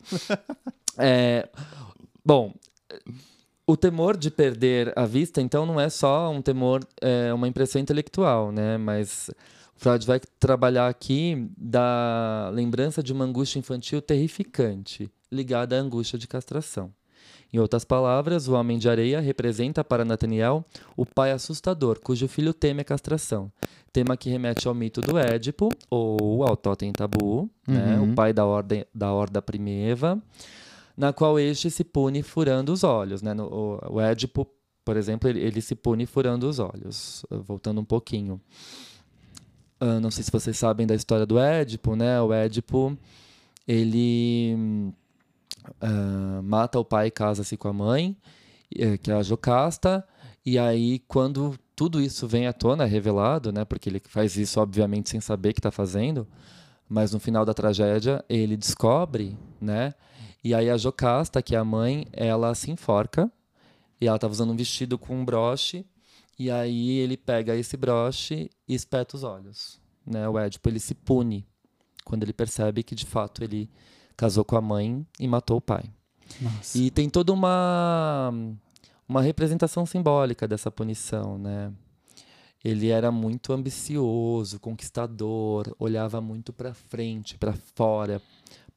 É, 0.98 1.48
bom, 2.24 2.54
o 3.66 3.78
temor 3.78 4.18
de 4.18 4.30
perder 4.30 4.92
a 4.96 5.06
vista, 5.06 5.42
então, 5.42 5.66
não 5.66 5.80
é 5.80 5.90
só 5.90 6.30
um 6.30 6.42
temor, 6.42 6.86
é 7.02 7.34
uma 7.34 7.48
impressão 7.48 7.82
intelectual, 7.82 8.52
né? 8.52 8.78
Mas 8.78 9.32
Freud 9.76 10.06
vai 10.06 10.20
trabalhar 10.40 10.88
aqui 10.88 11.50
da 11.58 12.50
lembrança 12.54 13.04
de 13.04 13.12
uma 13.12 13.26
angústia 13.26 13.60
infantil 13.60 14.02
terrificante, 14.02 15.10
ligada 15.32 15.78
à 15.78 15.80
angústia 15.80 16.18
de 16.18 16.28
castração. 16.28 16.94
Em 17.54 17.60
outras 17.60 17.86
palavras, 17.86 18.48
o 18.48 18.54
homem 18.54 18.80
de 18.80 18.90
areia 18.90 19.20
representa 19.20 19.84
para 19.84 20.04
Nathaniel 20.04 20.66
o 20.98 21.06
pai 21.06 21.32
assustador, 21.32 22.00
cujo 22.00 22.28
filho 22.28 22.52
teme 22.52 22.82
a 22.82 22.84
castração. 22.84 23.52
Tema 23.92 24.18
que 24.18 24.28
remete 24.28 24.68
ao 24.68 24.74
mito 24.74 25.02
do 25.02 25.20
Édipo, 25.20 25.70
ou 25.88 26.44
ao 26.44 26.58
totem 26.58 26.92
tabu, 26.92 27.42
uhum. 27.42 27.50
né? 27.68 28.00
o 28.00 28.16
pai 28.16 28.34
da, 28.34 28.44
ordem, 28.44 28.84
da 28.94 29.14
horda 29.14 29.40
primeva, 29.40 30.20
na 30.98 31.14
qual 31.14 31.38
este 31.40 31.70
se 31.70 31.84
pune 31.84 32.24
furando 32.24 32.74
os 32.74 32.84
olhos. 32.84 33.22
Né? 33.22 33.36
No, 33.36 33.46
o, 33.46 33.98
o 33.98 34.02
Édipo, 34.02 34.48
por 34.84 34.98
exemplo, 34.98 35.30
ele, 35.30 35.40
ele 35.40 35.62
se 35.62 35.76
pune 35.76 36.08
furando 36.08 36.50
os 36.50 36.58
olhos. 36.58 37.24
Voltando 37.30 37.80
um 37.80 37.86
pouquinho. 37.86 38.42
Uh, 39.84 40.00
não 40.00 40.10
sei 40.10 40.24
se 40.24 40.32
vocês 40.32 40.58
sabem 40.58 40.88
da 40.88 40.96
história 40.96 41.26
do 41.26 41.38
Édipo, 41.38 41.94
né? 41.94 42.22
O 42.22 42.32
Édipo, 42.32 42.98
ele 43.68 44.56
uh, 45.82 46.42
mata 46.42 46.80
o 46.80 46.86
pai 46.86 47.08
e 47.08 47.12
casa-se 47.12 47.58
com 47.58 47.68
a 47.68 47.74
mãe, 47.74 48.16
eh, 48.74 48.98
que 48.98 49.12
é 49.12 49.14
a 49.14 49.22
Jocasta, 49.22 50.08
e 50.46 50.58
aí 50.58 51.00
quando 51.00 51.60
tudo 51.76 52.00
isso 52.00 52.26
vem 52.30 52.48
à 52.48 52.54
tona, 52.54 52.86
é 52.86 52.88
revelado, 52.88 53.52
né? 53.52 53.66
Porque 53.66 53.90
ele 53.90 54.02
faz 54.08 54.38
isso, 54.38 54.58
obviamente, 54.62 55.10
sem 55.10 55.20
saber 55.20 55.52
que 55.52 55.60
está 55.60 55.72
fazendo, 55.72 56.26
mas 56.88 57.12
no 57.12 57.20
final 57.20 57.44
da 57.44 57.54
tragédia 57.54 58.24
ele 58.30 58.56
descobre, 58.56 59.38
né? 59.60 59.94
E 60.42 60.54
aí 60.54 60.70
a 60.70 60.78
Jocasta, 60.78 61.42
que 61.42 61.58
é 61.58 61.60
a 61.60 61.66
mãe, 61.66 62.08
ela 62.14 62.56
se 62.56 62.72
enforca, 62.72 63.30
e 64.00 64.08
ela 64.08 64.16
estava 64.16 64.32
usando 64.32 64.54
um 64.54 64.56
vestido 64.56 64.98
com 64.98 65.20
um 65.20 65.26
broche, 65.26 65.86
e 66.38 66.50
aí 66.50 67.00
ele 67.00 67.18
pega 67.18 67.56
esse 67.56 67.78
broche 67.78 68.50
e 68.68 68.74
espeta 68.74 69.16
os 69.16 69.24
olhos. 69.24 69.80
Né? 70.06 70.28
O 70.28 70.38
Édipo 70.38 70.70
ele 70.70 70.80
se 70.80 70.94
pune 70.94 71.46
quando 72.04 72.24
ele 72.24 72.34
percebe 72.34 72.84
que 72.84 72.96
de 72.96 73.06
fato 73.06 73.44
ele 73.44 73.70
casou 74.16 74.44
com 74.44 74.58
a 74.58 74.62
mãe 74.62 75.06
e 75.20 75.28
matou 75.28 75.58
o 75.58 75.62
pai. 75.62 75.84
Nossa. 76.42 76.78
E 76.78 76.92
tem 76.92 77.10
toda 77.10 77.32
uma 77.32 78.32
uma 79.08 79.22
representação 79.22 79.86
simbólica 79.86 80.48
dessa 80.48 80.72
punição, 80.72 81.38
né? 81.38 81.72
Ele 82.64 82.88
era 82.88 83.12
muito 83.12 83.52
ambicioso, 83.52 84.60
conquistador, 84.60 85.76
olhava 85.78 86.22
muito 86.22 86.54
para 86.54 86.74
frente, 86.74 87.38
para 87.38 87.54
fora, 87.76 88.22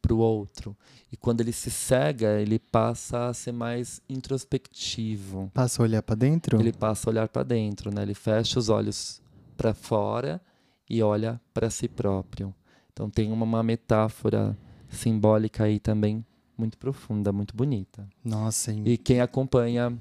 para 0.07 0.15
o 0.15 0.19
outro. 0.19 0.77
E 1.11 1.17
quando 1.17 1.41
ele 1.41 1.53
se 1.53 1.69
cega, 1.69 2.41
ele 2.41 2.61
passa 2.61 3.27
a 3.27 3.35
ser 3.35 3.51
mais 3.51 4.01
introspectivo. 4.09 5.51
Passa 5.53 5.83
a 5.83 5.85
olhar 5.85 6.03
para 6.03 6.15
dentro? 6.15 6.61
Ele 6.61 6.73
passa 6.73 7.09
a 7.09 7.11
olhar 7.11 7.29
para 7.29 7.43
dentro, 7.43 7.93
né? 7.93 8.03
Ele 8.03 8.15
fecha 8.15 8.59
os 8.59 8.69
olhos 8.69 9.21
para 9.57 9.75
fora 9.75 10.41
e 10.89 11.03
olha 11.03 11.41
para 11.53 11.69
si 11.71 11.89
próprio. 11.89 12.55
Então 12.93 13.11
tem 13.11 13.33
uma, 13.33 13.45
uma 13.45 13.63
metáfora 13.65 14.57
simbólica 14.89 15.65
aí 15.65 15.81
também 15.81 16.25
muito 16.57 16.79
profunda, 16.79 17.33
muito 17.33 17.55
bonita. 17.57 18.09
Nossa, 18.25 18.73
hein? 18.73 18.83
E 18.87 18.97
quem 18.97 19.21
acompanha 19.21 19.93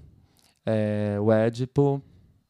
é, 0.64 1.18
o 1.20 1.32
Édipo 1.32 2.02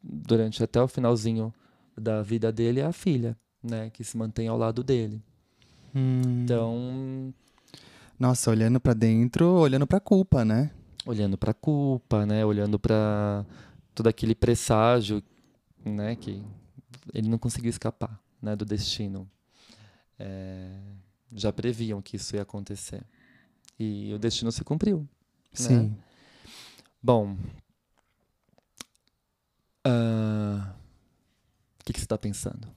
durante 0.04 0.62
até 0.62 0.82
o 0.82 0.88
finalzinho 0.88 1.54
da 1.98 2.22
vida 2.22 2.52
dele 2.52 2.82
é 2.82 2.86
a 2.86 2.92
filha, 2.92 3.38
né? 3.64 3.90
Que 3.92 4.04
se 4.04 4.18
mantém 4.18 4.50
ao 4.50 4.58
lado 4.58 4.84
dele. 4.84 5.24
Hum. 5.96 6.44
Então 6.44 7.34
Nossa, 8.20 8.50
olhando 8.50 8.80
pra 8.80 8.94
dentro, 8.94 9.46
olhando 9.48 9.86
pra 9.86 10.00
culpa, 10.00 10.46
né? 10.46 10.72
Olhando 11.06 11.38
pra 11.38 11.54
culpa, 11.54 12.26
né? 12.26 12.46
Olhando 12.46 12.80
pra 12.80 13.46
todo 13.94 14.08
aquele 14.08 14.34
presságio, 14.34 15.22
né? 15.84 16.16
Que 16.16 16.42
ele 17.14 17.30
não 17.30 17.38
conseguiu 17.38 17.70
escapar, 17.70 18.20
né? 18.42 18.56
Do 18.56 18.66
destino. 18.66 19.30
É, 20.18 20.72
já 21.34 21.52
previam 21.52 22.02
que 22.02 22.16
isso 22.16 22.36
ia 22.36 22.42
acontecer. 22.42 23.04
E 23.78 24.14
o 24.14 24.20
destino 24.20 24.52
se 24.52 24.64
cumpriu. 24.64 25.08
Sim. 25.54 25.96
Bom. 27.04 27.38
ah, 29.84 30.74
O 31.80 31.84
que, 31.84 31.94
que 31.94 32.00
você 32.00 32.06
está 32.06 32.18
pensando? 32.18 32.68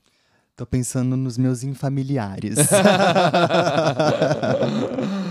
Tô 0.56 0.66
pensando 0.66 1.16
nos 1.16 1.38
meus 1.38 1.62
infamiliares. 1.62 2.58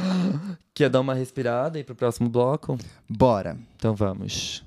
Quer 0.78 0.92
dar 0.92 1.02
uma 1.02 1.16
respirada 1.16 1.80
e 1.80 1.82
ir 1.82 1.84
pro 1.84 1.96
próximo 1.96 2.30
bloco? 2.30 2.78
Bora. 3.10 3.58
Então 3.76 3.96
vamos. 3.96 4.64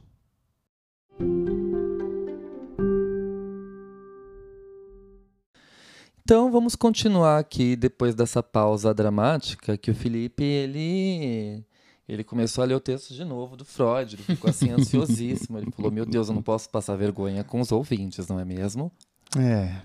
Então 6.21 6.51
vamos 6.51 6.75
continuar 6.75 7.39
aqui 7.39 7.77
depois 7.77 8.17
dessa 8.17 8.43
pausa 8.43 8.93
dramática 8.93 9.77
que 9.77 9.93
o 9.93 9.95
Felipe 9.95 10.43
ele 10.43 11.65
ele 12.09 12.25
começou 12.25 12.63
a 12.63 12.67
ler 12.67 12.75
o 12.75 12.81
texto 12.81 13.15
de 13.15 13.25
novo 13.25 13.57
do 13.57 13.65
Freud, 13.65 14.17
ele 14.17 14.23
ficou 14.25 14.51
assim 14.51 14.71
ansiosíssimo, 14.75 15.59
ele 15.59 15.71
falou: 15.71 15.93
"Meu 15.93 16.05
Deus, 16.05 16.27
eu 16.27 16.35
não 16.35 16.43
posso 16.43 16.69
passar 16.71 16.97
vergonha 16.97 17.45
com 17.45 17.61
os 17.61 17.71
ouvintes, 17.71 18.27
não 18.27 18.41
é 18.41 18.45
mesmo?" 18.45 18.91
É. 19.39 19.77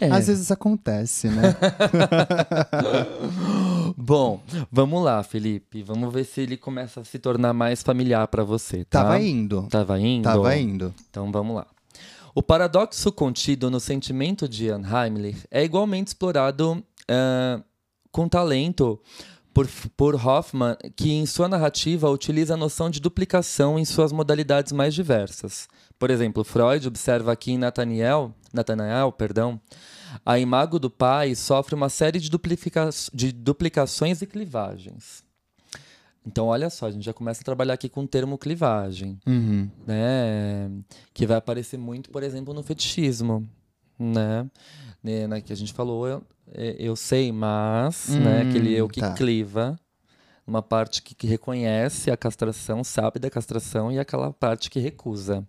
É. 0.00 0.10
Às 0.10 0.28
vezes 0.28 0.52
acontece, 0.52 1.28
né? 1.28 1.54
Bom, 3.96 4.40
vamos 4.70 5.02
lá, 5.02 5.22
Felipe. 5.22 5.82
Vamos 5.82 6.12
ver 6.12 6.24
se 6.24 6.40
ele 6.40 6.56
começa 6.56 7.00
a 7.00 7.04
se 7.04 7.18
tornar 7.18 7.52
mais 7.52 7.82
familiar 7.82 8.26
para 8.28 8.42
você, 8.42 8.84
tá? 8.84 9.02
Tava 9.02 9.20
indo. 9.20 9.66
Tava 9.70 9.98
indo? 10.00 10.24
Tava 10.24 10.56
indo. 10.56 10.94
Então 11.08 11.30
vamos 11.30 11.56
lá. 11.56 11.66
O 12.34 12.42
paradoxo 12.42 13.12
contido 13.12 13.70
no 13.70 13.78
sentimento 13.78 14.48
de 14.48 14.66
Jan 14.66 14.82
Heimlich 14.82 15.46
é 15.50 15.62
igualmente 15.62 16.08
explorado 16.08 16.82
ah, 17.08 17.62
com 18.10 18.28
talento 18.28 19.00
por, 19.54 19.68
por 19.96 20.14
Hoffman, 20.16 20.76
que 20.96 21.12
em 21.12 21.24
sua 21.26 21.48
narrativa 21.48 22.10
utiliza 22.10 22.54
a 22.54 22.56
noção 22.56 22.90
de 22.90 23.00
duplicação 23.00 23.78
em 23.78 23.84
suas 23.84 24.10
modalidades 24.10 24.72
mais 24.72 24.92
diversas. 24.92 25.68
Por 25.96 26.10
exemplo, 26.10 26.42
Freud 26.42 26.88
observa 26.88 27.30
aqui 27.30 27.52
em 27.52 27.58
Nathaniel, 27.58 28.34
Nathanael, 28.52 29.12
perdão, 29.12 29.60
a 30.24 30.38
imago 30.38 30.78
do 30.78 30.90
pai 30.90 31.34
sofre 31.34 31.74
uma 31.74 31.88
série 31.88 32.18
de, 32.20 32.28
duplica 32.30 32.90
de 33.12 33.32
duplicações 33.32 34.20
e 34.22 34.26
clivagens. 34.26 35.24
Então, 36.26 36.46
olha 36.46 36.70
só, 36.70 36.86
a 36.86 36.90
gente 36.90 37.04
já 37.04 37.12
começa 37.12 37.42
a 37.42 37.44
trabalhar 37.44 37.74
aqui 37.74 37.88
com 37.88 38.02
o 38.04 38.08
termo 38.08 38.38
clivagem 38.38 39.18
Uhum. 39.26 39.68
né? 39.86 40.70
Que 41.12 41.26
vai 41.26 41.36
aparecer 41.36 41.78
muito, 41.78 42.10
por 42.10 42.22
exemplo, 42.22 42.54
no 42.54 42.62
fetichismo, 42.62 43.46
né? 43.98 44.48
Né, 45.02 45.26
né, 45.28 45.40
que 45.42 45.52
a 45.52 45.56
gente 45.56 45.74
falou, 45.74 46.06
eu, 46.08 46.22
é, 46.54 46.76
eu 46.78 46.96
sei, 46.96 47.30
mas, 47.30 48.08
né? 48.08 48.42
Hum, 48.42 48.48
Aquele 48.48 48.72
eu 48.72 48.88
que 48.88 49.00
tá. 49.00 49.12
cliva, 49.12 49.78
uma 50.46 50.62
parte 50.62 51.02
que, 51.02 51.14
que 51.14 51.26
reconhece 51.26 52.10
a 52.10 52.16
castração, 52.16 52.82
sabe 52.82 53.18
da 53.18 53.28
castração, 53.28 53.92
e 53.92 53.98
aquela 53.98 54.32
parte 54.32 54.70
que 54.70 54.80
recusa, 54.80 55.46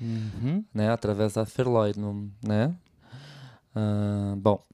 Uhum. 0.00 0.64
né? 0.74 0.90
Através 0.90 1.34
da 1.34 1.44
Verleugnung, 1.44 2.28
né? 2.42 2.74
Bom. 4.36 4.64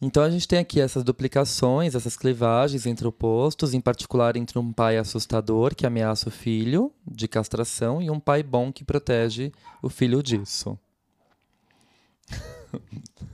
Então 0.00 0.22
a 0.22 0.30
gente 0.30 0.46
tem 0.46 0.60
aqui 0.60 0.80
essas 0.80 1.02
duplicações, 1.02 1.94
essas 1.94 2.16
clivagens 2.16 2.86
entre 2.86 3.06
opostos, 3.06 3.74
em 3.74 3.80
particular 3.80 4.36
entre 4.36 4.56
um 4.58 4.72
pai 4.72 4.96
assustador 4.96 5.74
que 5.74 5.84
ameaça 5.86 6.28
o 6.28 6.32
filho 6.32 6.92
de 7.04 7.26
castração 7.26 8.00
e 8.00 8.08
um 8.08 8.20
pai 8.20 8.44
bom 8.44 8.72
que 8.72 8.84
protege 8.84 9.50
o 9.82 9.88
filho 9.88 10.22
disso. 10.22 10.78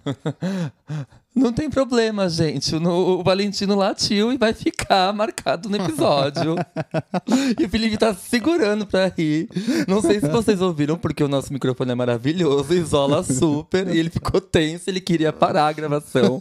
Não 1.34 1.52
tem 1.52 1.68
problema, 1.68 2.28
gente. 2.28 2.76
O, 2.76 2.80
no- 2.80 3.18
o 3.18 3.24
Valentino 3.24 3.74
latiu 3.74 4.32
e 4.32 4.38
vai 4.38 4.52
ficar 4.54 5.12
marcado 5.12 5.68
no 5.68 5.76
episódio. 5.76 6.54
e 7.58 7.64
o 7.64 7.68
Felipe 7.68 7.96
tá 7.98 8.14
se 8.14 8.28
segurando 8.28 8.86
pra 8.86 9.08
rir. 9.08 9.48
Não 9.88 10.00
sei 10.00 10.20
se 10.20 10.28
vocês 10.28 10.60
ouviram, 10.60 10.96
porque 10.96 11.24
o 11.24 11.28
nosso 11.28 11.52
microfone 11.52 11.90
é 11.90 11.94
maravilhoso, 11.94 12.72
isola 12.72 13.24
super. 13.24 13.88
e 13.88 13.98
ele 13.98 14.10
ficou 14.10 14.40
tenso, 14.40 14.88
ele 14.88 15.00
queria 15.00 15.32
parar 15.32 15.66
a 15.66 15.72
gravação. 15.72 16.38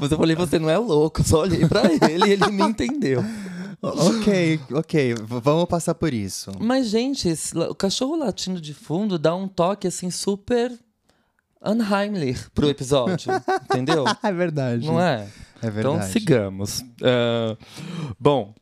Mas 0.00 0.12
eu 0.12 0.18
falei, 0.18 0.36
você 0.36 0.58
não 0.58 0.68
é 0.68 0.76
louco. 0.76 1.22
Só 1.26 1.40
olhei 1.40 1.66
pra 1.66 1.82
ele 2.10 2.26
e 2.26 2.32
ele 2.32 2.46
me 2.50 2.64
entendeu. 2.64 3.24
Ok, 3.80 4.60
ok. 4.72 5.14
vamos 5.26 5.66
passar 5.66 5.94
por 5.94 6.12
isso. 6.12 6.50
Mas, 6.58 6.86
gente, 6.88 7.32
o 7.70 7.74
cachorro 7.74 8.16
latindo 8.16 8.60
de 8.60 8.74
fundo 8.74 9.18
dá 9.18 9.34
um 9.34 9.46
toque 9.48 9.86
assim 9.86 10.10
super 10.10 10.72
unheimlich 11.64 12.50
pro 12.54 12.68
episódio. 12.68 13.32
entendeu? 13.64 14.04
é 14.22 14.32
verdade. 14.32 14.86
Não 14.86 15.00
é? 15.00 15.28
É 15.62 15.68
Então 15.68 15.92
verdade. 15.92 16.12
sigamos. 16.12 16.84
Ah, 17.02 17.56
bom, 18.20 18.54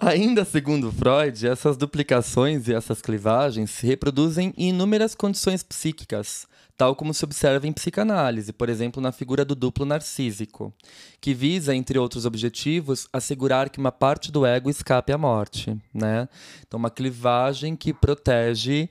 ainda 0.00 0.44
segundo 0.44 0.90
Freud, 0.92 1.46
essas 1.46 1.76
duplicações 1.76 2.68
e 2.68 2.74
essas 2.74 3.00
clivagens 3.02 3.70
se 3.70 3.86
reproduzem 3.86 4.52
em 4.56 4.70
inúmeras 4.70 5.14
condições 5.14 5.62
psíquicas, 5.62 6.46
tal 6.76 6.96
como 6.96 7.14
se 7.14 7.24
observa 7.24 7.66
em 7.66 7.72
psicanálise, 7.72 8.52
por 8.52 8.68
exemplo, 8.68 9.00
na 9.00 9.12
figura 9.12 9.44
do 9.44 9.54
duplo 9.54 9.84
narcísico, 9.84 10.72
que 11.20 11.32
visa, 11.32 11.74
entre 11.74 11.98
outros 11.98 12.24
objetivos, 12.26 13.06
assegurar 13.12 13.70
que 13.70 13.78
uma 13.78 13.92
parte 13.92 14.32
do 14.32 14.44
ego 14.44 14.68
escape 14.70 15.12
à 15.12 15.18
morte. 15.18 15.76
Né? 15.92 16.28
Então, 16.66 16.78
uma 16.78 16.90
clivagem 16.90 17.76
que 17.76 17.92
protege 17.92 18.88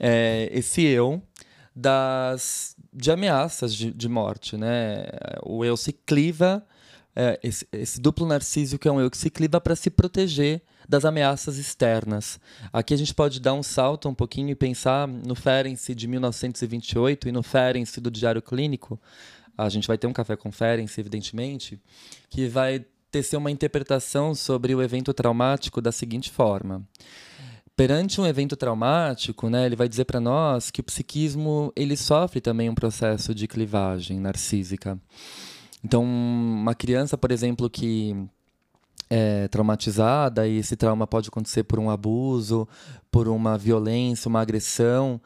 eh, 0.00 0.50
esse 0.52 0.82
eu 0.82 1.22
das 1.74 2.76
de 2.92 3.10
ameaças 3.10 3.74
de, 3.74 3.90
de 3.90 4.08
morte, 4.08 4.56
né? 4.56 5.06
O 5.42 5.64
eu 5.64 5.76
se 5.76 5.92
cliva, 5.92 6.64
é, 7.16 7.38
esse, 7.42 7.66
esse 7.72 8.00
duplo 8.00 8.26
narcísico 8.26 8.86
é 8.86 8.92
um 8.92 9.00
eu 9.00 9.10
que 9.10 9.16
se 9.16 9.30
cliva 9.30 9.60
para 9.60 9.74
se 9.74 9.90
proteger 9.90 10.62
das 10.88 11.04
ameaças 11.04 11.56
externas. 11.56 12.38
Aqui 12.72 12.92
a 12.92 12.96
gente 12.96 13.14
pode 13.14 13.40
dar 13.40 13.54
um 13.54 13.62
salto 13.62 14.08
um 14.08 14.14
pouquinho 14.14 14.50
e 14.50 14.54
pensar 14.54 15.06
no 15.08 15.34
Ferenczi 15.34 15.94
de 15.94 16.06
1928 16.06 17.28
e 17.28 17.32
no 17.32 17.42
Ferenczi 17.42 18.00
do 18.00 18.10
Diário 18.10 18.42
Clínico. 18.42 19.00
A 19.56 19.68
gente 19.68 19.86
vai 19.86 19.96
ter 19.96 20.06
um 20.06 20.12
café 20.12 20.36
com 20.36 20.50
Ferenczi, 20.50 21.00
evidentemente, 21.00 21.80
que 22.28 22.48
vai 22.48 22.84
tecer 23.10 23.36
uma 23.36 23.50
interpretação 23.50 24.34
sobre 24.34 24.74
o 24.74 24.82
evento 24.82 25.12
traumático 25.12 25.80
da 25.80 25.92
seguinte 25.92 26.30
forma 26.30 26.86
perante 27.76 28.20
um 28.20 28.26
evento 28.26 28.56
traumático, 28.56 29.48
né, 29.48 29.66
ele 29.66 29.76
vai 29.76 29.88
dizer 29.88 30.04
para 30.04 30.20
nós 30.20 30.70
que 30.70 30.80
o 30.80 30.84
psiquismo 30.84 31.72
ele 31.74 31.96
sofre 31.96 32.40
também 32.40 32.68
um 32.68 32.74
processo 32.74 33.34
de 33.34 33.48
clivagem 33.48 34.20
narcísica. 34.20 34.98
Então, 35.84 36.04
uma 36.04 36.74
criança, 36.74 37.18
por 37.18 37.32
exemplo, 37.32 37.68
que 37.68 38.14
é 39.10 39.48
traumatizada 39.48 40.46
e 40.46 40.58
esse 40.58 40.76
trauma 40.76 41.06
pode 41.06 41.28
acontecer 41.28 41.64
por 41.64 41.78
um 41.78 41.90
abuso, 41.90 42.68
por 43.10 43.28
uma 43.28 43.58
violência, 43.58 44.28
uma 44.28 44.40
agressão, 44.40 45.20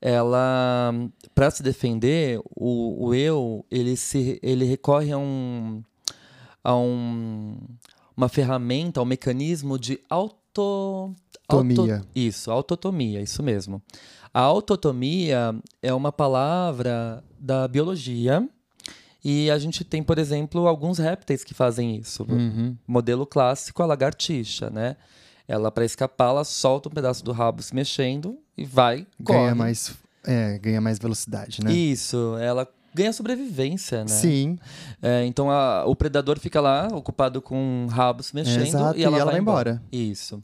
ela, 0.00 0.92
para 1.34 1.50
se 1.50 1.62
defender, 1.62 2.40
o, 2.56 3.06
o 3.06 3.14
eu 3.14 3.64
ele 3.70 3.96
se 3.96 4.40
ele 4.42 4.64
recorre 4.64 5.12
a 5.12 5.18
um 5.18 5.82
a 6.64 6.76
um, 6.76 7.56
uma 8.16 8.28
ferramenta, 8.28 9.00
um 9.00 9.04
mecanismo 9.04 9.78
de 9.78 10.00
auto 10.10 11.14
Tomia. 11.48 11.96
Auto- 11.96 12.08
isso, 12.14 12.50
autotomia, 12.50 13.20
isso 13.20 13.42
mesmo. 13.42 13.82
A 14.32 14.40
autotomia 14.40 15.54
é 15.82 15.92
uma 15.92 16.10
palavra 16.12 17.22
da 17.38 17.68
biologia 17.68 18.48
e 19.24 19.50
a 19.50 19.58
gente 19.58 19.84
tem, 19.84 20.02
por 20.02 20.18
exemplo, 20.18 20.66
alguns 20.66 20.98
répteis 20.98 21.44
que 21.44 21.52
fazem 21.54 21.96
isso. 21.96 22.24
Uhum. 22.28 22.76
Modelo 22.86 23.26
clássico, 23.26 23.82
a 23.82 23.86
lagartixa, 23.86 24.70
né? 24.70 24.96
Ela, 25.46 25.70
para 25.70 25.84
escapar, 25.84 26.28
ela 26.30 26.44
solta 26.44 26.88
um 26.88 26.92
pedaço 26.92 27.22
do 27.24 27.32
rabo 27.32 27.62
se 27.62 27.74
mexendo 27.74 28.38
e 28.56 28.64
vai, 28.64 29.06
Ganha 29.20 29.40
corre. 29.40 29.54
mais, 29.54 29.92
é, 30.24 30.58
ganha 30.58 30.80
mais 30.80 30.98
velocidade, 30.98 31.62
né? 31.62 31.72
Isso, 31.72 32.36
ela 32.40 32.66
ganha 32.94 33.12
sobrevivência, 33.12 34.00
né? 34.00 34.08
Sim, 34.08 34.58
É, 35.00 35.24
então 35.24 35.50
a- 35.50 35.84
o 35.86 35.94
predador 35.96 36.38
fica 36.38 36.60
lá, 36.60 36.88
ocupado 36.92 37.40
com 37.42 37.84
o 37.86 37.88
rabo 37.88 38.22
se 38.22 38.34
mexendo 38.34 38.66
exato. 38.66 38.98
e 38.98 39.02
ela, 39.04 39.24
vai, 39.24 39.38
embora. 39.38 39.82
Isso. 39.90 40.42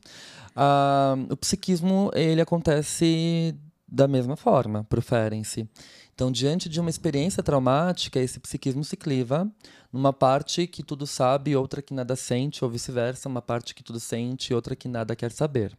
Ah, 0.57 1.15
o 1.31 1.37
psiquismo, 1.37 2.11
ele 2.15 2.41
acontece 2.41 3.55
da 3.87 4.09
mesma 4.09 4.37
forma 4.37 4.85
pro 4.85 5.01
Ferenczi. 5.01 5.69
Então, 6.15 6.33
diante 6.33 6.69
de 6.69 6.81
uma 6.81 6.91
experiência 6.91 7.43
traumática, 7.45 8.19
esse 8.19 8.41
psiquismo 8.41 8.83
se 8.83 8.97
cliva 8.97 9.49
numa 9.93 10.13
parte 10.13 10.67
que 10.67 10.83
tudo 10.83 11.07
sabe, 11.07 11.55
outra 11.55 11.81
que 11.81 11.95
nada 11.95 12.17
sente, 12.17 12.65
ou 12.65 12.71
vice-versa, 12.71 13.29
uma 13.29 13.41
parte 13.41 13.73
que 13.75 13.85
tudo 13.85 14.01
sente 14.01 14.53
e 14.53 14.55
outra 14.55 14.75
que 14.75 14.89
nada 14.89 15.15
quer 15.15 15.31
saber. 15.31 15.79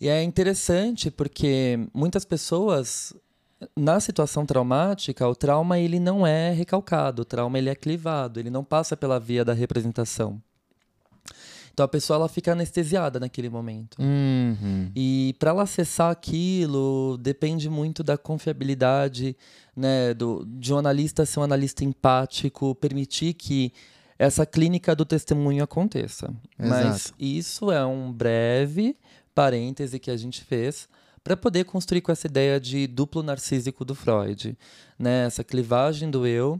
E 0.00 0.08
é 0.08 0.22
interessante 0.22 1.10
porque 1.10 1.88
muitas 1.92 2.24
pessoas 2.24 3.14
na 3.76 3.98
situação 3.98 4.46
traumática, 4.46 5.26
o 5.26 5.34
trauma 5.34 5.78
ele 5.78 5.98
não 5.98 6.26
é 6.26 6.50
recalcado, 6.50 7.22
o 7.22 7.24
trauma 7.24 7.58
ele 7.58 7.68
é 7.68 7.74
clivado, 7.74 8.38
ele 8.38 8.50
não 8.50 8.62
passa 8.62 8.96
pela 8.96 9.18
via 9.18 9.44
da 9.44 9.52
representação. 9.52 10.40
Então 11.72 11.84
a 11.84 11.88
pessoa 11.88 12.16
ela 12.16 12.28
fica 12.28 12.52
anestesiada 12.52 13.20
naquele 13.20 13.48
momento. 13.48 13.98
Uhum. 14.00 14.90
E 14.96 15.34
para 15.38 15.50
ela 15.50 15.62
acessar 15.62 16.10
aquilo, 16.10 17.16
depende 17.18 17.70
muito 17.70 18.02
da 18.02 18.18
confiabilidade, 18.18 19.36
né, 19.76 20.12
do, 20.12 20.44
de 20.44 20.74
um 20.74 20.78
analista 20.78 21.24
ser 21.24 21.38
um 21.38 21.44
analista 21.44 21.84
empático, 21.84 22.74
permitir 22.74 23.34
que 23.34 23.72
essa 24.18 24.44
clínica 24.44 24.94
do 24.96 25.04
testemunho 25.04 25.62
aconteça. 25.62 26.34
Mas 26.58 27.06
Exato. 27.06 27.14
isso 27.16 27.70
é 27.70 27.86
um 27.86 28.12
breve 28.12 28.96
parêntese 29.32 30.00
que 30.00 30.10
a 30.10 30.16
gente 30.16 30.42
fez 30.42 30.88
para 31.28 31.36
poder 31.36 31.64
construir 31.64 32.00
com 32.00 32.10
essa 32.10 32.26
ideia 32.26 32.58
de 32.58 32.86
duplo 32.86 33.22
narcísico 33.22 33.84
do 33.84 33.94
Freud, 33.94 34.56
né? 34.98 35.26
Essa 35.26 35.44
clivagem 35.44 36.10
do 36.10 36.26
eu 36.26 36.58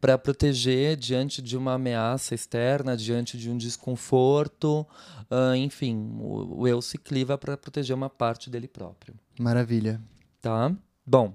para 0.00 0.18
proteger 0.18 0.96
diante 0.96 1.40
de 1.40 1.56
uma 1.56 1.74
ameaça 1.74 2.34
externa, 2.34 2.96
diante 2.96 3.38
de 3.38 3.48
um 3.48 3.56
desconforto, 3.56 4.84
ah, 5.30 5.56
enfim, 5.56 6.10
o, 6.18 6.62
o 6.62 6.66
eu 6.66 6.82
se 6.82 6.98
cliva 6.98 7.38
para 7.38 7.56
proteger 7.56 7.94
uma 7.94 8.10
parte 8.10 8.50
dele 8.50 8.66
próprio, 8.66 9.14
Maravilha. 9.38 10.00
tá? 10.42 10.74
Bom, 11.06 11.32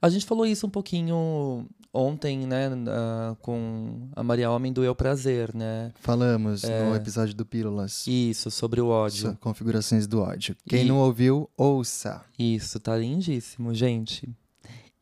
a 0.00 0.08
gente 0.08 0.24
falou 0.24 0.46
isso 0.46 0.66
um 0.66 0.70
pouquinho 0.70 1.66
ontem, 1.96 2.46
né, 2.46 2.68
ah, 2.88 3.34
com 3.40 4.08
a 4.14 4.22
Maria 4.22 4.50
Homem 4.50 4.72
do 4.72 4.84
Eu 4.84 4.94
Prazer, 4.94 5.54
né? 5.54 5.92
Falamos 6.00 6.62
no 6.62 6.94
episódio 6.94 7.34
do 7.34 7.46
Pílulas. 7.46 8.06
Isso, 8.06 8.50
sobre 8.50 8.80
o 8.80 8.88
ódio. 8.88 9.30
so- 9.30 9.36
Configurações 9.40 10.06
do 10.06 10.20
ódio. 10.20 10.54
Quem 10.68 10.84
E- 10.84 10.88
não 10.88 10.98
ouviu, 10.98 11.48
ouça. 11.56 12.22
Isso, 12.38 12.78
tá 12.78 12.96
lindíssimo, 12.96 13.72
gente. 13.74 14.28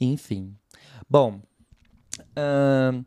Enfim. 0.00 0.54
Bom, 1.10 1.40
ahn, 2.36 3.04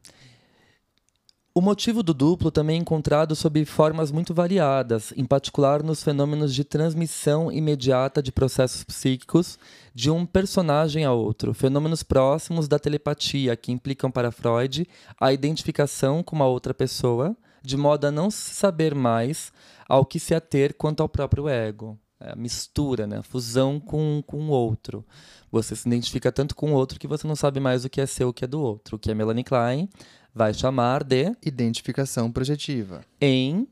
o 1.57 1.61
motivo 1.61 2.03
do 2.03 2.13
duplo 2.13 2.51
também 2.51 2.77
é 2.77 2.79
encontrado 2.79 3.35
sob 3.35 3.65
formas 3.65 4.11
muito 4.11 4.31
variadas, 4.31 5.11
em 5.17 5.25
particular 5.25 5.81
nos 5.81 6.03
fenômenos 6.03 6.53
de 6.53 6.63
transmissão 6.63 7.51
imediata 7.51 8.21
de 8.21 8.31
processos 8.31 8.83
psíquicos 8.83 9.57
de 9.91 10.11
um 10.11 10.23
personagem 10.23 11.03
a 11.03 11.11
outro, 11.11 11.55
fenômenos 11.55 12.03
próximos 12.03 12.67
da 12.67 12.77
telepatia 12.77 13.55
que 13.55 13.71
implicam 13.71 14.11
para 14.11 14.29
Freud 14.29 14.87
a 15.19 15.33
identificação 15.33 16.21
com 16.21 16.35
uma 16.35 16.45
outra 16.45 16.75
pessoa, 16.75 17.35
de 17.63 17.75
modo 17.75 18.05
a 18.05 18.11
não 18.11 18.29
saber 18.29 18.93
mais 18.93 19.51
ao 19.89 20.05
que 20.05 20.19
se 20.19 20.35
ater 20.35 20.75
quanto 20.75 21.01
ao 21.01 21.09
próprio 21.09 21.49
ego. 21.49 21.97
É 22.19 22.33
a 22.33 22.35
mistura, 22.35 23.07
né? 23.07 23.17
a 23.17 23.23
fusão 23.23 23.79
com, 23.79 24.23
o 24.27 24.47
outro. 24.49 25.03
Você 25.51 25.75
se 25.75 25.87
identifica 25.87 26.31
tanto 26.31 26.55
com 26.55 26.71
o 26.71 26.75
outro 26.75 26.99
que 26.99 27.07
você 27.07 27.27
não 27.27 27.35
sabe 27.35 27.59
mais 27.59 27.85
o 27.85 27.89
que 27.89 28.01
é 28.01 28.05
seu, 28.05 28.29
o 28.29 28.33
que 28.33 28.43
é 28.43 28.47
do 28.47 28.59
outro. 28.59 28.95
O 28.95 28.99
que 28.99 29.11
a 29.11 29.15
Melanie 29.15 29.43
Klein 29.43 29.87
vai 30.33 30.53
chamar 30.53 31.03
de 31.03 31.35
Identificação 31.43 32.31
projetiva. 32.31 33.01
em 33.21 33.67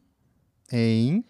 Em. 0.72 1.24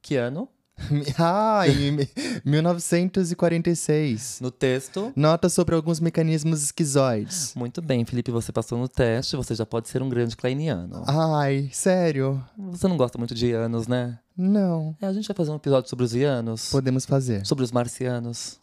que 0.00 0.16
ano? 0.16 0.48
Ah, 1.18 1.64
em 1.68 1.96
1946. 2.44 4.38
No 4.40 4.50
texto. 4.50 5.12
Nota 5.14 5.48
sobre 5.48 5.74
alguns 5.74 6.00
mecanismos 6.00 6.62
esquizoides. 6.64 7.54
Muito 7.54 7.80
bem, 7.82 8.04
Felipe, 8.04 8.30
você 8.30 8.50
passou 8.52 8.78
no 8.78 8.88
teste, 8.88 9.36
você 9.36 9.54
já 9.54 9.64
pode 9.66 9.88
ser 9.88 10.02
um 10.02 10.08
grande 10.08 10.36
kleiniano. 10.36 11.04
Ai, 11.06 11.68
sério? 11.72 12.42
Você 12.56 12.88
não 12.88 12.96
gosta 12.96 13.18
muito 13.18 13.34
de 13.34 13.46
ianos, 13.48 13.86
né? 13.86 14.18
Não. 14.36 14.96
É, 15.00 15.06
a 15.06 15.12
gente 15.12 15.28
vai 15.28 15.36
fazer 15.36 15.50
um 15.50 15.56
episódio 15.56 15.88
sobre 15.90 16.04
os 16.04 16.14
ianos, 16.14 16.70
Podemos 16.70 17.04
fazer. 17.04 17.44
sobre 17.46 17.62
os 17.64 17.70
marcianos. 17.70 18.58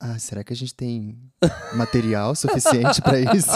Ah, 0.00 0.16
será 0.18 0.44
que 0.44 0.52
a 0.52 0.56
gente 0.56 0.72
tem 0.74 1.18
material 1.74 2.32
suficiente 2.36 3.02
pra 3.02 3.18
isso? 3.34 3.50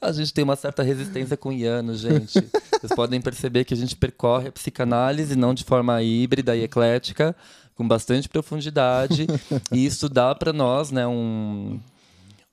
A 0.00 0.12
gente 0.12 0.32
tem 0.32 0.44
uma 0.44 0.54
certa 0.54 0.82
resistência 0.82 1.36
com 1.36 1.52
ianos, 1.52 1.98
gente. 2.00 2.34
Vocês 2.80 2.92
podem 2.94 3.20
perceber 3.20 3.64
que 3.64 3.74
a 3.74 3.76
gente 3.76 3.96
percorre 3.96 4.48
a 4.48 4.52
psicanálise 4.52 5.34
não 5.34 5.52
de 5.52 5.64
forma 5.64 6.00
híbrida 6.02 6.54
e 6.56 6.62
eclética, 6.62 7.34
com 7.74 7.86
bastante 7.86 8.28
profundidade. 8.28 9.26
e 9.72 9.84
isso 9.84 10.08
dá 10.08 10.32
para 10.36 10.52
nós 10.52 10.92
né, 10.92 11.04
um, 11.04 11.80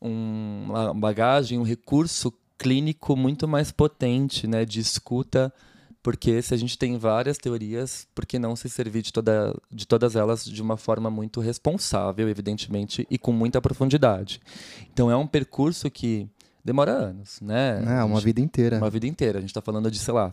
um- 0.01 0.65
uma 0.67 0.91
bagagem, 0.93 1.59
um 1.59 1.63
recurso 1.63 2.33
clínico 2.57 3.15
muito 3.15 3.47
mais 3.47 3.71
potente 3.71 4.47
né, 4.47 4.65
de 4.65 4.79
escuta. 4.79 5.53
Porque 6.05 6.39
se 6.43 6.53
a 6.53 6.57
gente 6.57 6.77
tem 6.77 6.99
várias 6.99 7.35
teorias, 7.39 8.07
por 8.13 8.27
que 8.27 8.37
não 8.37 8.55
se 8.55 8.69
servir 8.69 9.01
de, 9.01 9.11
toda, 9.11 9.55
de 9.71 9.87
todas 9.87 10.15
elas 10.15 10.45
de 10.45 10.61
uma 10.61 10.77
forma 10.77 11.09
muito 11.09 11.39
responsável, 11.41 12.29
evidentemente, 12.29 13.07
e 13.09 13.17
com 13.17 13.31
muita 13.31 13.59
profundidade? 13.59 14.39
Então 14.93 15.09
é 15.09 15.15
um 15.17 15.25
percurso 15.25 15.89
que 15.89 16.27
demora 16.63 16.91
anos, 16.91 17.41
né? 17.41 17.83
A 17.87 18.05
uma 18.05 18.17
gente- 18.17 18.25
vida 18.25 18.39
inteira. 18.39 18.77
uma 18.77 18.89
vida 18.91 19.07
inteira. 19.07 19.39
A 19.39 19.41
gente 19.41 19.49
está 19.49 19.63
falando 19.63 19.89
de, 19.89 19.97
sei 19.97 20.13
lá, 20.13 20.31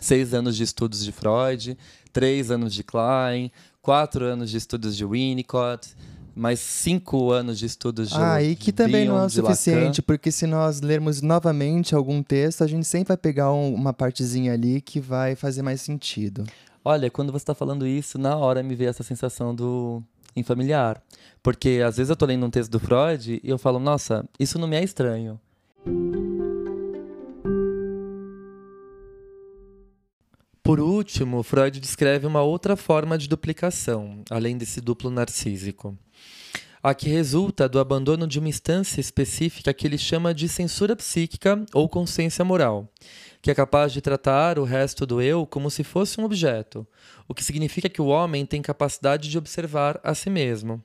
seis 0.00 0.32
anos 0.32 0.56
de 0.56 0.62
estudos 0.62 1.04
de 1.04 1.12
Freud, 1.12 1.76
três 2.10 2.50
anos 2.50 2.72
de 2.72 2.82
Klein, 2.82 3.52
quatro 3.82 4.24
anos 4.24 4.50
de 4.50 4.56
estudos 4.56 4.96
de 4.96 5.04
Winnicott, 5.04 5.94
mais 6.34 6.58
cinco 6.60 7.30
anos 7.30 7.58
de 7.58 7.66
estudos 7.66 8.10
de 8.10 8.16
Ah, 8.18 8.42
e 8.42 8.56
que 8.56 8.72
também 8.72 9.06
não 9.06 9.18
é 9.18 9.26
o 9.26 9.30
suficiente, 9.30 10.02
porque 10.02 10.30
se 10.30 10.46
nós 10.46 10.80
lermos 10.80 11.22
novamente 11.22 11.94
algum 11.94 12.22
texto, 12.22 12.62
a 12.64 12.66
gente 12.66 12.86
sempre 12.86 13.08
vai 13.08 13.16
pegar 13.16 13.52
um- 13.52 13.72
uma 13.74 13.92
partezinha 13.92 14.52
ali 14.52 14.80
que 14.80 15.00
vai 15.00 15.34
fazer 15.36 15.62
mais 15.62 15.80
sentido. 15.80 16.44
Olha, 16.84 17.10
quando 17.10 17.30
você 17.32 17.42
está 17.44 17.54
falando 17.54 17.86
isso, 17.86 18.18
na 18.18 18.36
hora 18.36 18.62
me 18.62 18.74
veio 18.74 18.90
essa 18.90 19.02
sensação 19.02 19.54
do 19.54 20.02
infamiliar. 20.36 21.00
Porque 21.42 21.80
às 21.86 21.96
vezes 21.96 22.10
eu 22.10 22.16
tô 22.16 22.26
lendo 22.26 22.44
um 22.44 22.50
texto 22.50 22.70
do 22.70 22.80
Freud 22.80 23.40
e 23.42 23.48
eu 23.48 23.56
falo, 23.58 23.78
nossa, 23.78 24.24
isso 24.38 24.58
não 24.58 24.66
me 24.68 24.76
é 24.76 24.82
estranho. 24.84 25.38
Por 30.62 30.80
último, 30.80 31.42
Freud 31.42 31.78
descreve 31.78 32.26
uma 32.26 32.40
outra 32.42 32.74
forma 32.76 33.18
de 33.18 33.28
duplicação, 33.28 34.22
além 34.30 34.56
desse 34.56 34.80
duplo 34.80 35.10
narcísico. 35.10 35.96
A 36.86 36.92
que 36.92 37.08
resulta 37.08 37.66
do 37.66 37.80
abandono 37.80 38.26
de 38.26 38.38
uma 38.38 38.50
instância 38.50 39.00
específica 39.00 39.72
que 39.72 39.86
ele 39.86 39.96
chama 39.96 40.34
de 40.34 40.46
censura 40.46 40.94
psíquica 40.94 41.64
ou 41.72 41.88
consciência 41.88 42.44
moral, 42.44 42.92
que 43.40 43.50
é 43.50 43.54
capaz 43.54 43.90
de 43.90 44.02
tratar 44.02 44.58
o 44.58 44.64
resto 44.64 45.06
do 45.06 45.22
eu 45.22 45.46
como 45.46 45.70
se 45.70 45.82
fosse 45.82 46.20
um 46.20 46.24
objeto, 46.24 46.86
o 47.26 47.32
que 47.32 47.42
significa 47.42 47.88
que 47.88 48.02
o 48.02 48.08
homem 48.08 48.44
tem 48.44 48.60
capacidade 48.60 49.30
de 49.30 49.38
observar 49.38 49.98
a 50.04 50.14
si 50.14 50.28
mesmo. 50.28 50.78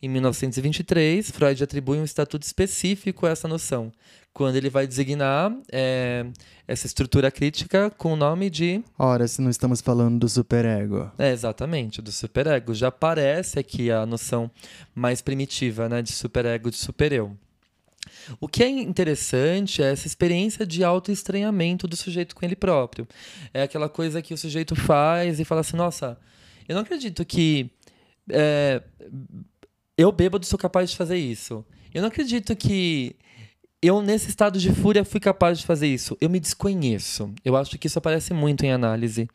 Em 0.00 0.08
1923, 0.08 1.30
Freud 1.30 1.64
atribui 1.64 1.98
um 1.98 2.04
estatuto 2.04 2.44
específico 2.44 3.26
a 3.26 3.30
essa 3.30 3.48
noção, 3.48 3.92
quando 4.32 4.54
ele 4.54 4.70
vai 4.70 4.86
designar 4.86 5.52
eh, 5.72 6.24
essa 6.68 6.86
estrutura 6.86 7.30
crítica 7.30 7.90
com 7.90 8.12
o 8.12 8.16
nome 8.16 8.48
de 8.48 8.84
Ora, 8.96 9.26
se 9.26 9.40
não 9.40 9.50
estamos 9.50 9.80
falando 9.80 10.20
do 10.20 10.28
superego. 10.28 11.10
é, 11.18 11.32
exatamente, 11.32 12.00
do 12.00 12.12
superego. 12.12 12.72
Já 12.72 12.88
aparece 12.88 13.58
aqui 13.58 13.90
a 13.90 14.06
noção 14.06 14.48
mais 14.94 15.20
primitiva, 15.20 15.88
né, 15.88 16.00
de 16.00 16.12
superego, 16.12 16.70
de 16.70 16.76
supereu. 16.76 17.36
O 18.40 18.46
que 18.46 18.62
é 18.62 18.68
interessante 18.68 19.82
é 19.82 19.90
essa 19.90 20.06
experiência 20.06 20.64
de 20.64 20.84
autoestranhamento 20.84 21.88
do 21.88 21.96
sujeito 21.96 22.34
com 22.36 22.44
ele 22.44 22.56
próprio. 22.56 23.06
É 23.52 23.62
aquela 23.62 23.88
coisa 23.88 24.22
que 24.22 24.32
o 24.32 24.38
sujeito 24.38 24.76
faz 24.76 25.40
e 25.40 25.44
fala 25.44 25.62
assim: 25.62 25.76
nossa, 25.76 26.18
eu 26.68 26.74
não 26.74 26.82
acredito 26.82 27.24
que 27.24 27.70
é, 28.30 28.82
eu 29.98 30.12
bêbado 30.12 30.46
sou 30.46 30.58
capaz 30.58 30.90
de 30.90 30.96
fazer 30.96 31.18
isso. 31.18 31.64
Eu 31.92 32.02
não 32.02 32.08
acredito 32.08 32.54
que 32.54 33.16
eu, 33.82 34.00
nesse 34.00 34.28
estado 34.28 34.58
de 34.58 34.72
fúria, 34.72 35.04
fui 35.04 35.18
capaz 35.18 35.58
de 35.58 35.66
fazer 35.66 35.88
isso. 35.88 36.16
Eu 36.20 36.30
me 36.30 36.38
desconheço. 36.38 37.32
Eu 37.44 37.56
acho 37.56 37.76
que 37.76 37.88
isso 37.88 37.98
aparece 37.98 38.32
muito 38.32 38.64
em 38.64 38.72
análise. 38.72 39.28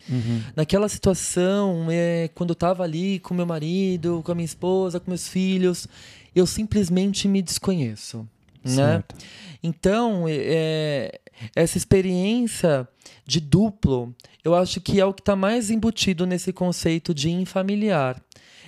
Naquela 0.56 0.88
situação, 0.88 1.88
é, 1.90 2.30
quando 2.34 2.52
eu 2.52 2.54
estava 2.54 2.84
ali 2.84 3.20
com 3.20 3.34
meu 3.34 3.46
marido, 3.46 4.22
com 4.24 4.32
a 4.32 4.36
minha 4.36 4.46
esposa, 4.46 5.00
com 5.00 5.12
meus 5.12 5.28
filhos, 5.28 5.88
eu 6.34 6.46
simplesmente 6.46 7.28
me 7.28 7.42
desconheço. 7.42 8.28
Né? 8.64 8.72
Certo. 8.72 9.16
Então, 9.62 10.26
é, 10.28 11.20
essa 11.54 11.78
experiência 11.78 12.88
de 13.26 13.42
duplo, 13.42 14.16
eu 14.44 14.56
acho 14.56 14.80
que 14.80 15.00
é 15.00 15.06
o 15.06 15.14
que 15.14 15.22
está 15.22 15.36
mais 15.36 15.70
embutido 15.70 16.26
nesse 16.26 16.54
conceito 16.54 17.14
de 17.14 17.30
infamiliar. 17.30 18.22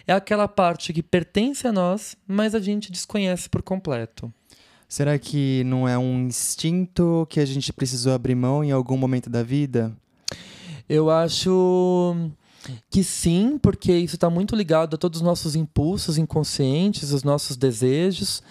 É 0.08 0.14
aquela 0.14 0.48
parte 0.48 0.94
que 0.94 1.02
pertence 1.02 1.68
a 1.68 1.72
nós, 1.72 2.16
mas 2.28 2.54
a 2.54 2.60
gente 2.60 2.92
desconhece 2.92 3.50
por 3.50 3.62
completo. 3.62 4.32
Será 4.88 5.18
que 5.18 5.64
não 5.66 5.88
é 5.88 5.98
um 5.98 6.28
instinto 6.28 7.26
que 7.30 7.40
a 7.40 7.46
gente 7.46 7.74
precisou 7.74 8.14
abrir 8.14 8.36
mão 8.36 8.64
em 8.64 8.72
algum 8.72 8.98
momento 8.98 9.30
da 9.30 9.42
vida? 9.42 9.96
Eu 10.88 11.10
acho 11.10 12.16
que 12.90 13.04
sim, 13.04 13.58
porque 13.58 13.92
isso 13.92 14.16
está 14.16 14.30
muito 14.30 14.56
ligado 14.56 14.96
a 14.96 14.98
todos 14.98 15.20
os 15.20 15.26
nossos 15.26 15.56
impulsos 15.56 16.18
inconscientes, 16.18 17.12
os 17.12 17.24
nossos 17.24 17.58
desejos. 17.58 18.44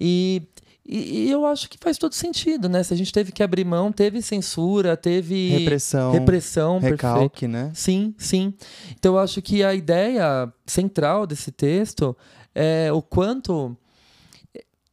E, 0.00 0.42
e, 0.88 1.26
e 1.26 1.30
eu 1.30 1.44
acho 1.44 1.68
que 1.68 1.76
faz 1.80 1.98
todo 1.98 2.14
sentido, 2.14 2.68
né? 2.68 2.82
Se 2.82 2.94
a 2.94 2.96
gente 2.96 3.12
teve 3.12 3.32
que 3.32 3.42
abrir 3.42 3.64
mão, 3.64 3.90
teve 3.90 4.22
censura, 4.22 4.96
teve 4.96 5.48
Repressão, 5.50 6.12
repressão 6.12 6.80
perfeito. 6.80 7.02
recalque, 7.02 7.48
né? 7.48 7.70
Sim, 7.74 8.14
sim. 8.18 8.54
Então 8.92 9.14
eu 9.14 9.18
acho 9.18 9.42
que 9.42 9.62
a 9.64 9.74
ideia 9.74 10.52
central 10.66 11.26
desse 11.26 11.50
texto 11.50 12.16
é 12.54 12.90
o 12.92 13.02
quanto 13.02 13.76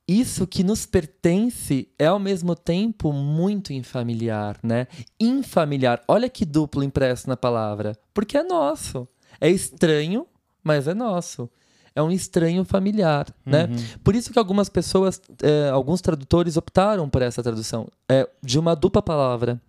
isso 0.08 0.46
que 0.46 0.64
nos 0.64 0.86
pertence 0.86 1.88
é 1.98 2.08
ao 2.08 2.20
mesmo 2.20 2.56
tempo 2.56 3.14
muito 3.14 3.72
infamiliar, 3.72 4.58
né? 4.62 4.88
Infamiliar. 5.20 6.04
Olha 6.08 6.30
que 6.30 6.46
duplo 6.46 6.84
impresso 6.84 7.30
na 7.30 7.38
palavra. 7.38 7.98
Porque 8.14 8.38
é 8.38 8.44
nosso. 8.44 9.08
É 9.40 9.50
estranho, 9.50 10.28
mas 10.64 10.88
é 10.88 10.94
nosso. 10.94 11.50
É 11.96 12.02
um 12.02 12.12
estranho 12.12 12.66
familiar, 12.66 13.28
né? 13.46 13.70
Por 14.04 14.16
isso 14.16 14.34
que 14.34 14.40
algumas 14.40 14.68
pessoas, 14.68 15.22
é, 15.42 15.70
alguns 15.70 16.02
tradutores 16.02 16.58
optaram 16.58 17.08
por 17.08 17.22
essa 17.22 17.44
tradução. 17.44 17.88
É 18.10 18.28
de 18.42 18.58
uma 18.58 18.76
dupla 18.76 19.02
palavra. 19.02 19.62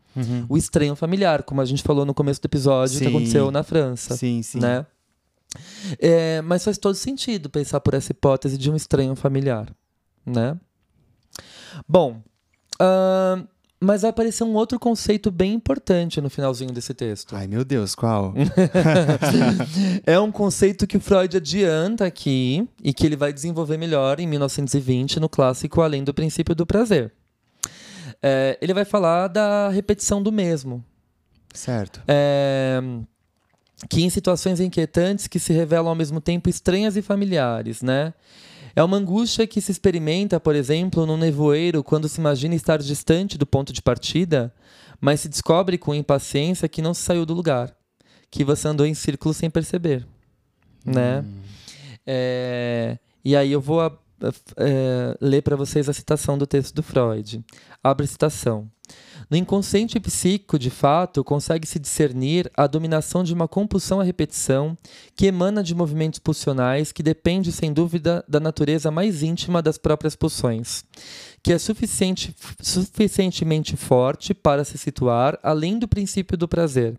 O 0.49 0.57
estranho 0.57 0.95
familiar, 0.95 1.43
como 1.43 1.61
a 1.61 1.65
gente 1.65 1.83
falou 1.83 2.07
no 2.07 2.15
começo 2.15 2.41
do 2.41 2.47
episódio 2.47 2.99
que 2.99 3.05
Sim. 3.05 3.11
aconteceu 3.11 3.51
na 3.51 3.63
França. 3.65 4.17
Sim, 4.17 4.43
sim. 4.43 4.61
Né? 4.61 4.87
É, 5.99 6.41
mas 6.43 6.65
faz 6.65 6.79
todo 6.79 6.95
sentido 6.95 7.51
pensar 7.51 7.81
por 7.81 7.95
essa 7.95 8.13
hipótese 8.13 8.57
de 8.57 8.71
um 8.71 8.77
estranho 8.77 9.15
familiar, 9.15 9.75
né? 10.25 10.57
Bom, 11.89 12.23
ahn, 12.81 13.47
mas 13.85 14.03
vai 14.03 14.11
aparecer 14.11 14.45
um 14.45 14.55
outro 14.55 14.79
conceito 14.79 15.31
bem 15.31 15.53
importante 15.55 16.21
no 16.21 16.31
finalzinho 16.31 16.73
desse 16.73 16.95
texto. 16.95 17.37
Ai, 17.37 17.47
meu 17.47 17.65
Deus, 17.65 17.95
qual? 17.95 18.35
é 20.07 20.19
um 20.19 20.33
conceito 20.33 20.87
que 20.87 20.97
o 20.97 21.01
Freud 21.01 21.37
adianta 21.37 22.05
aqui 22.05 22.69
e 22.83 22.93
que 22.93 23.07
ele 23.07 23.17
vai 23.17 23.33
desenvolver 23.33 23.77
melhor 23.77 24.19
em 24.19 24.27
1920 24.27 25.21
no 25.21 25.29
clássico 25.29 25.81
Além 25.81 26.03
do 26.03 26.15
Princípio 26.15 26.55
do 26.55 26.67
Prazer. 26.67 27.13
É, 28.23 28.59
ele 28.61 28.73
vai 28.73 28.85
falar 28.85 29.29
da 29.29 29.69
repetição 29.69 30.23
do 30.23 30.33
mesmo, 30.33 30.83
certo. 31.53 32.01
é, 32.09 32.81
que 33.91 34.03
em 34.03 34.09
situações 34.09 34.61
inquietantes 34.61 35.27
que 35.27 35.39
se 35.39 35.53
revelam 35.53 35.89
ao 35.89 35.95
mesmo 35.95 36.21
tempo 36.21 36.49
estranhas 36.49 36.97
e 36.97 37.03
familiares, 37.03 37.83
né? 37.83 38.15
É 38.77 38.83
uma 38.83 38.97
angústia 38.97 39.47
que 39.47 39.61
se 39.61 39.71
experimenta, 39.71 40.41
por 40.41 40.55
exemplo, 40.55 41.07
num 41.07 41.17
nevoeiro 41.17 41.83
quando 41.85 42.09
se 42.09 42.21
imagina 42.21 42.55
estar 42.55 42.79
distante 42.79 43.39
do 43.39 43.47
ponto 43.47 43.73
de 43.73 43.81
partida, 43.81 44.53
mas 45.01 45.21
se 45.21 45.29
descobre 45.29 45.79
com 45.79 45.95
impaciência 45.95 46.69
que 46.69 46.83
não 46.83 46.93
se 46.95 47.03
saiu 47.03 47.25
do 47.25 47.35
lugar, 47.35 47.75
que 48.31 48.43
você 48.45 48.67
andou 48.67 48.85
em 48.87 48.95
círculo 48.95 49.33
sem 49.33 49.49
perceber, 49.49 50.05
né? 50.85 51.25
É, 52.07 52.99
e 53.25 53.37
aí 53.37 53.53
eu 53.53 53.61
vou 53.61 53.81
a- 53.81 53.87
a- 53.87 54.33
é, 54.57 55.17
ler 55.21 55.43
para 55.43 55.57
vocês 55.57 55.89
a 55.89 55.93
citação 55.93 56.37
do 56.37 56.47
texto 56.47 56.75
do 56.75 56.83
Freud. 56.83 57.45
Abre 57.83 58.07
citação. 58.07 58.69
No 59.31 59.37
inconsciente 59.37 59.99
psíquico, 59.99 60.59
de 60.59 60.71
fato, 60.71 61.25
consegue-se 61.25 61.79
discernir 61.79 62.51
a 62.57 62.67
dominação 62.67 63.25
de 63.25 63.33
uma 63.33 63.49
compulsão 63.49 64.01
à 64.01 64.05
repetição 64.05 64.77
que 65.17 65.27
emana 65.27 65.63
de 65.63 65.75
movimentos 65.75 66.19
pulsionais 66.19 66.93
que 66.93 67.03
depende, 67.03 67.51
sem 67.51 67.73
dúvida, 67.73 68.25
da 68.29 68.39
natureza 68.39 68.91
mais 68.91 69.23
íntima 69.23 69.63
das 69.63 69.79
próprias 69.79 70.15
pulsões, 70.15 70.85
que 71.43 71.53
é 71.53 71.59
suficiente, 71.59 72.35
suficientemente 72.61 73.77
forte 73.77 74.35
para 74.35 74.65
se 74.65 74.77
situar 74.77 75.39
além 75.43 75.79
do 75.79 75.89
princípio 75.89 76.37
do 76.37 76.47
prazer, 76.47 76.99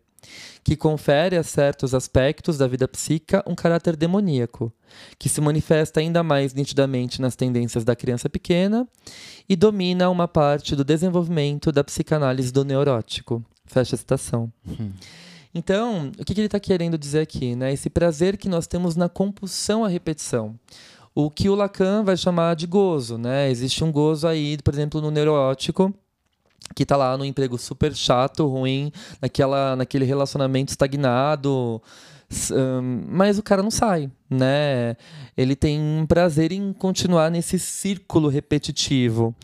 que 0.64 0.76
confere 0.76 1.38
a 1.38 1.44
certos 1.44 1.94
aspectos 1.94 2.58
da 2.58 2.68
vida 2.68 2.88
psíquica 2.88 3.44
um 3.48 3.56
caráter 3.56 3.96
demoníaco, 3.96 4.74
que 5.20 5.30
se 5.30 5.40
manifesta 5.42 6.00
ainda 6.00 6.24
mais 6.24 6.54
nitidamente 6.54 7.22
nas 7.22 7.36
tendências 7.36 7.84
da 7.84 7.96
criança 7.96 8.30
pequena 8.30 8.88
e 9.48 9.56
domina 9.56 10.10
uma 10.10 10.28
parte 10.28 10.76
do 10.76 10.84
desenvolvimento 10.84 11.72
da 11.72 11.84
psicanálise 11.84 12.52
do 12.52 12.66
neurótico. 12.66 13.44
Fecha 13.66 13.96
a 13.96 13.98
citação. 13.98 14.52
Então, 15.58 16.12
o 16.20 16.26
que, 16.26 16.34
que 16.34 16.42
ele 16.42 16.48
está 16.48 16.60
querendo 16.60 16.98
dizer 16.98 17.22
aqui? 17.22 17.56
Né? 17.56 17.72
Esse 17.72 17.90
prazer 17.90 18.36
que 18.36 18.50
nós 18.50 18.68
temos 18.68 18.98
na 18.98 19.08
compulsão 19.08 19.86
à 19.86 19.88
repetição. 19.88 20.60
O 21.16 21.32
que 21.32 21.48
o 21.48 21.56
Lacan 21.56 22.04
vai 22.04 22.18
chamar 22.18 22.58
de 22.58 22.68
gozo. 22.68 23.18
Né? 23.18 23.50
Existe 23.50 23.82
um 23.82 23.90
gozo 23.90 24.28
aí, 24.28 24.58
por 24.62 24.74
exemplo, 24.74 25.00
no 25.00 25.10
neurótico, 25.10 25.94
que 26.74 26.84
está 26.84 26.96
lá 26.98 27.18
no 27.18 27.26
emprego 27.26 27.58
super 27.58 27.94
chato, 27.94 28.48
ruim, 28.48 28.92
naquela, 29.22 29.76
naquele 29.76 30.06
relacionamento 30.06 30.72
estagnado, 30.72 31.82
mas 33.08 33.38
o 33.38 33.44
cara 33.44 33.62
não 33.62 33.70
sai, 33.70 34.10
né? 34.30 34.96
Ele 35.38 35.56
tem 35.56 35.80
um 35.80 36.06
prazer 36.06 36.52
em 36.52 36.74
continuar 36.74 37.30
nesse 37.30 37.60
círculo 37.60 38.30
repetitivo. 38.30 39.36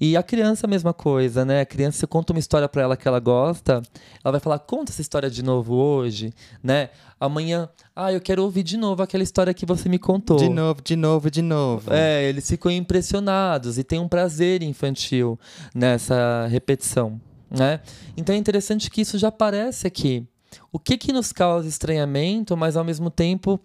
E 0.00 0.16
a 0.16 0.22
criança 0.22 0.66
a 0.66 0.70
mesma 0.70 0.94
coisa, 0.94 1.44
né? 1.44 1.60
A 1.60 1.66
criança 1.66 1.98
você 1.98 2.06
conta 2.06 2.32
uma 2.32 2.38
história 2.38 2.68
para 2.68 2.82
ela 2.82 2.96
que 2.96 3.08
ela 3.08 3.18
gosta, 3.18 3.82
ela 4.24 4.32
vai 4.32 4.40
falar: 4.40 4.58
"Conta 4.60 4.92
essa 4.92 5.00
história 5.00 5.28
de 5.28 5.42
novo 5.42 5.74
hoje", 5.74 6.32
né? 6.62 6.90
Amanhã, 7.20 7.68
ah, 7.96 8.12
eu 8.12 8.20
quero 8.20 8.44
ouvir 8.44 8.62
de 8.62 8.76
novo 8.76 9.02
aquela 9.02 9.24
história 9.24 9.52
que 9.52 9.66
você 9.66 9.88
me 9.88 9.98
contou. 9.98 10.36
De 10.36 10.48
novo, 10.48 10.80
de 10.80 10.94
novo, 10.94 11.30
de 11.30 11.42
novo. 11.42 11.92
É, 11.92 12.28
eles 12.28 12.48
ficam 12.48 12.70
impressionados 12.70 13.76
e 13.76 13.82
tem 13.82 13.98
um 13.98 14.06
prazer 14.06 14.62
infantil 14.62 15.38
nessa 15.74 16.46
repetição, 16.48 17.20
né? 17.50 17.80
Então 18.16 18.34
é 18.34 18.38
interessante 18.38 18.88
que 18.88 19.00
isso 19.00 19.18
já 19.18 19.28
aparece 19.28 19.86
aqui. 19.86 20.24
O 20.72 20.78
que 20.78 20.96
que 20.96 21.12
nos 21.12 21.32
causa 21.32 21.68
estranhamento, 21.68 22.56
mas 22.56 22.76
ao 22.76 22.84
mesmo 22.84 23.10
tempo 23.10 23.60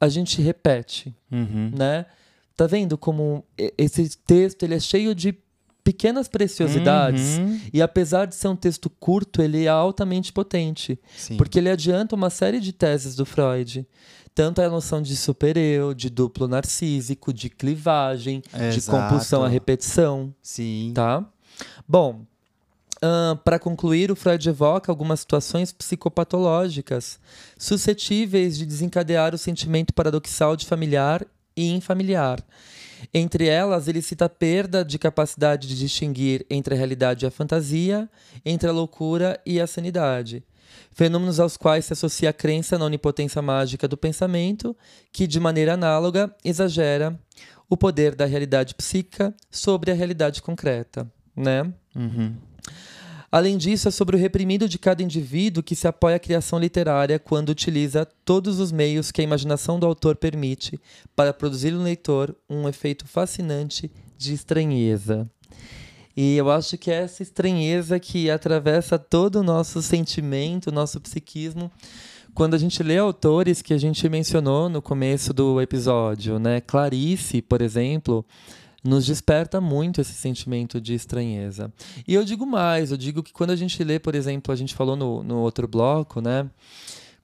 a 0.00 0.08
gente 0.08 0.40
repete, 0.42 1.14
Uhum. 1.30 1.70
né? 1.76 2.06
Tá 2.56 2.66
vendo 2.66 2.96
como 2.96 3.44
esse 3.76 4.16
texto 4.26 4.62
ele 4.62 4.74
é 4.74 4.80
cheio 4.80 5.14
de 5.14 5.34
pequenas 5.82 6.28
preciosidades 6.28 7.36
Uhum. 7.38 7.60
e 7.72 7.82
apesar 7.82 8.26
de 8.26 8.34
ser 8.34 8.48
um 8.48 8.56
texto 8.56 8.88
curto, 8.88 9.42
ele 9.42 9.64
é 9.64 9.68
altamente 9.68 10.32
potente. 10.32 10.98
Sim. 11.16 11.36
Porque 11.36 11.58
ele 11.58 11.68
adianta 11.68 12.14
uma 12.14 12.30
série 12.30 12.58
de 12.60 12.72
teses 12.72 13.14
do 13.16 13.26
Freud. 13.26 13.86
Tanto 14.34 14.60
a 14.62 14.68
noção 14.68 15.00
de 15.02 15.16
supereu, 15.16 15.92
de 15.94 16.08
duplo 16.10 16.48
narcísico, 16.48 17.32
de 17.32 17.48
clivagem, 17.50 18.42
de 18.52 18.78
Exato. 18.78 18.98
compulsão 18.98 19.44
à 19.44 19.48
repetição, 19.48 20.34
Sim. 20.42 20.92
tá? 20.94 21.24
Bom, 21.86 22.24
para 23.44 23.58
concluir, 23.58 24.10
o 24.10 24.16
Freud 24.16 24.48
evoca 24.48 24.90
algumas 24.90 25.20
situações 25.20 25.72
psicopatológicas 25.72 27.18
suscetíveis 27.58 28.56
de 28.56 28.64
desencadear 28.66 29.34
o 29.34 29.38
sentimento 29.38 29.92
paradoxal 29.92 30.56
de 30.56 30.66
familiar 30.66 31.26
e 31.56 31.70
infamiliar. 31.72 32.42
Entre 33.12 33.46
elas, 33.46 33.88
ele 33.88 34.00
cita 34.00 34.24
a 34.24 34.28
perda 34.28 34.84
de 34.84 34.98
capacidade 34.98 35.68
de 35.68 35.78
distinguir 35.78 36.46
entre 36.48 36.74
a 36.74 36.78
realidade 36.78 37.24
e 37.24 37.28
a 37.28 37.30
fantasia, 37.30 38.08
entre 38.44 38.68
a 38.68 38.72
loucura 38.72 39.40
e 39.44 39.60
a 39.60 39.66
sanidade. 39.66 40.42
Fenômenos 40.90 41.38
aos 41.38 41.56
quais 41.56 41.84
se 41.84 41.92
associa 41.92 42.30
a 42.30 42.32
crença 42.32 42.78
na 42.78 42.84
onipotência 42.84 43.42
mágica 43.42 43.86
do 43.86 43.96
pensamento, 43.96 44.76
que, 45.12 45.26
de 45.26 45.38
maneira 45.38 45.74
análoga, 45.74 46.34
exagera 46.44 47.18
o 47.68 47.76
poder 47.76 48.14
da 48.14 48.24
realidade 48.24 48.74
psíquica 48.74 49.34
sobre 49.50 49.90
a 49.90 49.94
realidade 49.94 50.40
concreta. 50.40 51.10
Né? 51.36 51.72
Uhum. 51.94 52.36
Além 53.34 53.58
disso, 53.58 53.88
é 53.88 53.90
sobre 53.90 54.14
o 54.14 54.18
reprimido 54.18 54.68
de 54.68 54.78
cada 54.78 55.02
indivíduo 55.02 55.60
que 55.60 55.74
se 55.74 55.88
apoia 55.88 56.14
à 56.14 56.20
criação 56.20 56.56
literária 56.56 57.18
quando 57.18 57.48
utiliza 57.48 58.06
todos 58.24 58.60
os 58.60 58.70
meios 58.70 59.10
que 59.10 59.20
a 59.20 59.24
imaginação 59.24 59.76
do 59.76 59.84
autor 59.84 60.14
permite 60.14 60.78
para 61.16 61.32
produzir 61.32 61.72
no 61.72 61.82
leitor 61.82 62.32
um 62.48 62.68
efeito 62.68 63.08
fascinante 63.08 63.90
de 64.16 64.34
estranheza. 64.34 65.28
E 66.16 66.36
eu 66.36 66.48
acho 66.48 66.78
que 66.78 66.92
é 66.92 67.02
essa 67.02 67.24
estranheza 67.24 67.98
que 67.98 68.30
atravessa 68.30 69.00
todo 69.00 69.40
o 69.40 69.42
nosso 69.42 69.82
sentimento, 69.82 70.70
nosso 70.70 71.00
psiquismo, 71.00 71.72
quando 72.34 72.54
a 72.54 72.58
gente 72.58 72.84
lê 72.84 72.98
autores 72.98 73.60
que 73.62 73.74
a 73.74 73.78
gente 73.78 74.08
mencionou 74.08 74.68
no 74.68 74.80
começo 74.80 75.32
do 75.32 75.60
episódio, 75.60 76.38
né? 76.38 76.60
Clarice, 76.60 77.42
por 77.42 77.60
exemplo, 77.60 78.24
nos 78.84 79.06
desperta 79.06 79.60
muito 79.60 80.00
esse 80.00 80.12
sentimento 80.12 80.78
de 80.80 80.92
estranheza. 80.94 81.72
E 82.06 82.12
eu 82.14 82.22
digo 82.24 82.44
mais, 82.44 82.90
eu 82.90 82.96
digo 82.98 83.22
que 83.22 83.32
quando 83.32 83.50
a 83.50 83.56
gente 83.56 83.82
lê, 83.82 83.98
por 83.98 84.14
exemplo, 84.14 84.52
a 84.52 84.56
gente 84.56 84.74
falou 84.74 84.94
no, 84.94 85.22
no 85.22 85.38
outro 85.38 85.66
bloco, 85.66 86.20
né? 86.20 86.48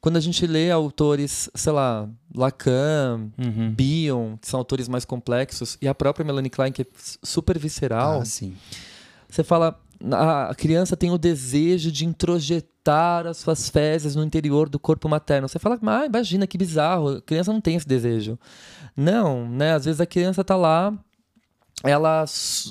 Quando 0.01 0.17
a 0.17 0.21
gente 0.21 0.47
lê 0.47 0.71
autores, 0.71 1.51
sei 1.55 1.73
lá, 1.73 2.09
Lacan, 2.35 3.29
Uhum. 3.39 3.71
Bion, 3.75 4.37
que 4.39 4.49
são 4.49 4.59
autores 4.59 4.89
mais 4.89 5.05
complexos, 5.05 5.77
e 5.83 5.87
a 5.87 5.95
própria 5.95 6.25
Melanie 6.25 6.49
Klein, 6.49 6.73
que 6.73 6.83
é 6.83 6.87
super 7.23 7.59
visceral, 7.59 8.21
Ah, 8.23 8.25
sim. 8.25 8.55
você 9.29 9.45
fala, 9.45 9.79
a 10.49 10.55
criança 10.55 10.97
tem 10.97 11.11
o 11.11 11.19
desejo 11.19 11.93
de 11.93 12.07
introjetar 12.07 13.27
as 13.27 13.37
suas 13.37 13.69
fezes 13.69 14.17
no 14.17 14.25
interior 14.25 14.71
do 14.71 14.79
corpo 14.79 15.07
materno. 15.07 15.47
Você 15.47 15.59
fala, 15.59 15.79
ah, 15.83 16.07
imagina 16.07 16.47
que 16.47 16.57
bizarro, 16.57 17.17
a 17.19 17.21
criança 17.21 17.53
não 17.53 17.61
tem 17.61 17.77
esse 17.77 17.87
desejo. 17.87 18.39
Não, 18.97 19.47
né? 19.47 19.75
Às 19.75 19.85
vezes 19.85 20.01
a 20.01 20.07
criança 20.07 20.43
tá 20.43 20.57
lá, 20.57 20.95
ela 21.83 22.25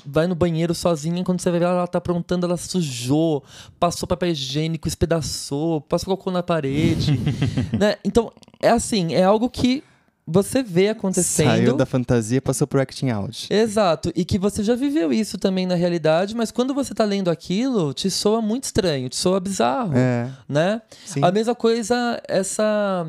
vai 0.06 0.26
no 0.26 0.34
banheiro 0.34 0.74
sozinha, 0.74 1.24
quando 1.24 1.40
você 1.40 1.50
vê 1.50 1.58
ela, 1.58 1.70
ela 1.78 1.86
tá 1.86 1.98
aprontando, 1.98 2.46
ela 2.46 2.56
sujou, 2.56 3.42
passou 3.78 4.06
papel 4.06 4.30
higiênico, 4.30 4.86
espedaçou, 4.86 5.80
passou 5.80 6.16
cocô 6.16 6.30
na 6.30 6.42
parede. 6.42 7.18
né? 7.78 7.96
Então, 8.04 8.32
é 8.60 8.68
assim, 8.68 9.12
é 9.14 9.24
algo 9.24 9.50
que 9.50 9.82
você 10.26 10.62
vê 10.62 10.90
acontecendo. 10.90 11.48
Saiu 11.48 11.76
da 11.76 11.84
fantasia 11.84 12.38
e 12.38 12.40
passou 12.40 12.64
pro 12.64 12.80
acting 12.80 13.10
out. 13.10 13.48
Exato, 13.52 14.12
e 14.14 14.24
que 14.24 14.38
você 14.38 14.62
já 14.62 14.76
viveu 14.76 15.12
isso 15.12 15.36
também 15.36 15.66
na 15.66 15.74
realidade, 15.74 16.36
mas 16.36 16.52
quando 16.52 16.72
você 16.72 16.94
tá 16.94 17.04
lendo 17.04 17.30
aquilo, 17.30 17.92
te 17.92 18.08
soa 18.08 18.40
muito 18.40 18.64
estranho, 18.64 19.08
te 19.08 19.16
soa 19.16 19.40
bizarro, 19.40 19.92
É, 19.96 20.30
né? 20.48 20.82
sim. 21.04 21.20
A 21.24 21.32
mesma 21.32 21.54
coisa, 21.54 22.22
essa 22.28 23.04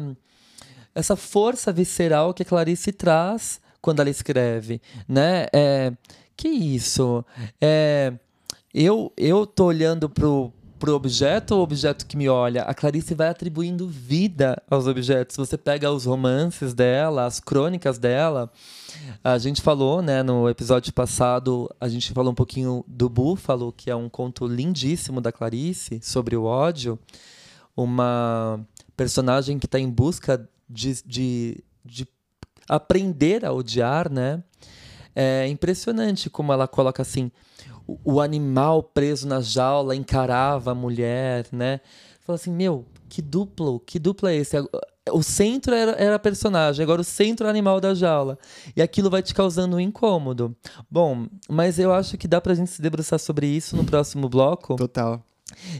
essa 0.93 1.15
força 1.15 1.71
visceral 1.71 2.33
que 2.33 2.43
a 2.43 2.45
Clarice 2.45 2.91
traz 2.91 3.60
quando 3.81 3.99
ela 3.99 4.09
escreve, 4.09 4.81
né? 5.07 5.47
É, 5.53 5.91
que 6.37 6.47
isso? 6.47 7.25
É, 7.59 8.13
eu, 8.73 9.11
eu 9.17 9.45
tô 9.45 9.65
olhando 9.65 10.09
pro, 10.09 10.53
pro 10.81 10.95
objeto 10.95 11.53
ou 11.53 11.59
o 11.59 11.63
objeto 11.63 12.07
que 12.07 12.17
me 12.17 12.27
olha? 12.27 12.63
A 12.63 12.73
Clarice 12.73 13.13
vai 13.13 13.29
atribuindo 13.29 13.87
vida 13.87 14.61
aos 14.69 14.87
objetos. 14.87 15.37
Você 15.37 15.57
pega 15.57 15.91
os 15.91 16.05
romances 16.05 16.73
dela, 16.73 17.25
as 17.25 17.39
crônicas 17.39 17.99
dela. 17.99 18.51
A 19.23 19.37
gente 19.37 19.61
falou, 19.61 20.01
né, 20.01 20.23
no 20.23 20.49
episódio 20.49 20.91
passado, 20.91 21.69
a 21.79 21.87
gente 21.87 22.11
falou 22.13 22.31
um 22.31 22.35
pouquinho 22.35 22.83
do 22.87 23.07
Búfalo, 23.07 23.71
que 23.71 23.91
é 23.91 23.95
um 23.95 24.09
conto 24.09 24.47
lindíssimo 24.47 25.21
da 25.21 25.31
Clarice 25.31 25.99
sobre 26.01 26.35
o 26.35 26.45
ódio. 26.45 26.97
Uma 27.77 28.59
personagem 28.97 29.59
que 29.59 29.67
está 29.67 29.79
em 29.79 29.89
busca 29.89 30.49
de, 30.67 31.03
de, 31.05 31.63
de 31.85 32.07
aprender 32.67 33.45
a 33.45 33.51
odiar, 33.51 34.11
né? 34.11 34.43
É 35.15 35.47
impressionante 35.47 36.29
como 36.29 36.53
ela 36.53 36.67
coloca 36.67 37.01
assim: 37.01 37.31
o, 37.87 38.15
o 38.15 38.21
animal 38.21 38.83
preso 38.83 39.27
na 39.27 39.41
jaula 39.41 39.95
encarava 39.95 40.71
a 40.71 40.75
mulher, 40.75 41.45
né? 41.51 41.81
Fala 42.21 42.35
assim: 42.35 42.51
meu, 42.51 42.85
que 43.09 43.21
duplo, 43.21 43.79
que 43.81 43.99
duplo 43.99 44.29
é 44.29 44.35
esse? 44.35 44.55
O 45.11 45.23
centro 45.23 45.73
era, 45.73 45.91
era 45.93 46.15
a 46.15 46.19
personagem, 46.19 46.83
agora 46.83 47.01
o 47.01 47.03
centro 47.03 47.45
é 47.45 47.47
o 47.47 47.49
animal 47.49 47.81
da 47.81 47.93
jaula. 47.93 48.37
E 48.75 48.81
aquilo 48.81 49.09
vai 49.09 49.21
te 49.21 49.33
causando 49.33 49.75
um 49.75 49.79
incômodo. 49.79 50.55
Bom, 50.89 51.27
mas 51.49 51.79
eu 51.79 51.91
acho 51.91 52.17
que 52.17 52.27
dá 52.27 52.39
pra 52.39 52.53
gente 52.53 52.69
se 52.69 52.81
debruçar 52.81 53.19
sobre 53.19 53.47
isso 53.47 53.75
no 53.75 53.83
próximo 53.83 54.29
bloco. 54.29 54.75
Total. 54.75 55.21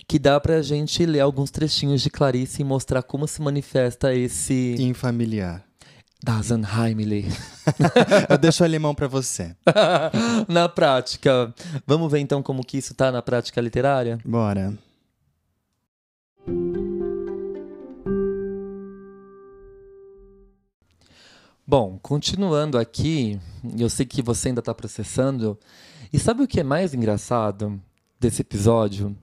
Que 0.08 0.20
dá 0.20 0.39
pra 0.39 0.62
gente 0.62 1.06
ler 1.06 1.22
alguns 1.22 1.52
trechinhos 1.52 2.02
de 2.02 2.10
Clarice 2.10 2.62
e 2.62 2.65
mostrar 2.65 3.04
como 3.04 3.28
se 3.28 3.41
manifesta 3.41 4.13
esse. 4.13 4.76
Infamiliar. 4.80 5.70
Das 6.23 6.51
Unheimlich. 6.51 7.27
Eu 8.29 8.38
deixo 8.38 8.63
o 8.63 8.65
alemão 8.65 8.93
pra 8.93 9.07
você. 9.07 9.55
na 10.47 10.69
prática. 10.69 11.53
Vamos 11.86 12.12
ver 12.12 12.19
então 12.19 12.43
como 12.43 12.63
que 12.63 12.77
isso 12.77 12.93
tá 12.93 13.12
na 13.12 13.21
prática 13.21 13.60
literária? 13.60 14.19
Bora. 14.23 14.73
Bom, 21.65 21.97
continuando 22.01 22.77
aqui, 22.77 23.39
eu 23.79 23.89
sei 23.89 24.05
que 24.05 24.21
você 24.21 24.49
ainda 24.49 24.60
está 24.60 24.73
processando. 24.73 25.57
E 26.12 26.19
sabe 26.19 26.43
o 26.43 26.47
que 26.47 26.60
é 26.60 26.63
mais 26.63 26.93
engraçado 26.93 27.81
desse 28.19 28.41
episódio? 28.41 29.15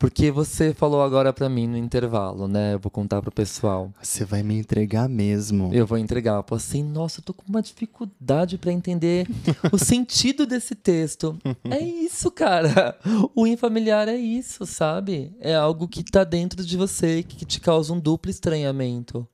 Porque 0.00 0.30
você 0.30 0.72
falou 0.72 1.02
agora 1.02 1.30
para 1.30 1.46
mim 1.46 1.66
no 1.66 1.76
intervalo, 1.76 2.48
né? 2.48 2.72
Eu 2.72 2.78
vou 2.78 2.90
contar 2.90 3.20
pro 3.20 3.30
pessoal. 3.30 3.92
Você 4.00 4.24
vai 4.24 4.42
me 4.42 4.58
entregar 4.58 5.10
mesmo. 5.10 5.68
Eu 5.74 5.86
vou 5.86 5.98
entregar. 5.98 6.36
Eu 6.36 6.56
assim, 6.56 6.82
nossa, 6.82 7.20
eu 7.20 7.24
tô 7.24 7.34
com 7.34 7.44
uma 7.46 7.60
dificuldade 7.60 8.56
para 8.56 8.72
entender 8.72 9.28
o 9.70 9.76
sentido 9.78 10.46
desse 10.46 10.74
texto. 10.74 11.38
É 11.70 11.78
isso, 11.78 12.30
cara. 12.30 12.98
O 13.34 13.46
infamiliar 13.46 14.08
é 14.08 14.16
isso, 14.16 14.64
sabe? 14.64 15.36
É 15.38 15.54
algo 15.54 15.86
que 15.86 16.02
tá 16.02 16.24
dentro 16.24 16.64
de 16.64 16.78
você, 16.78 17.22
que 17.22 17.44
te 17.44 17.60
causa 17.60 17.92
um 17.92 18.00
duplo 18.00 18.30
estranhamento. 18.30 19.28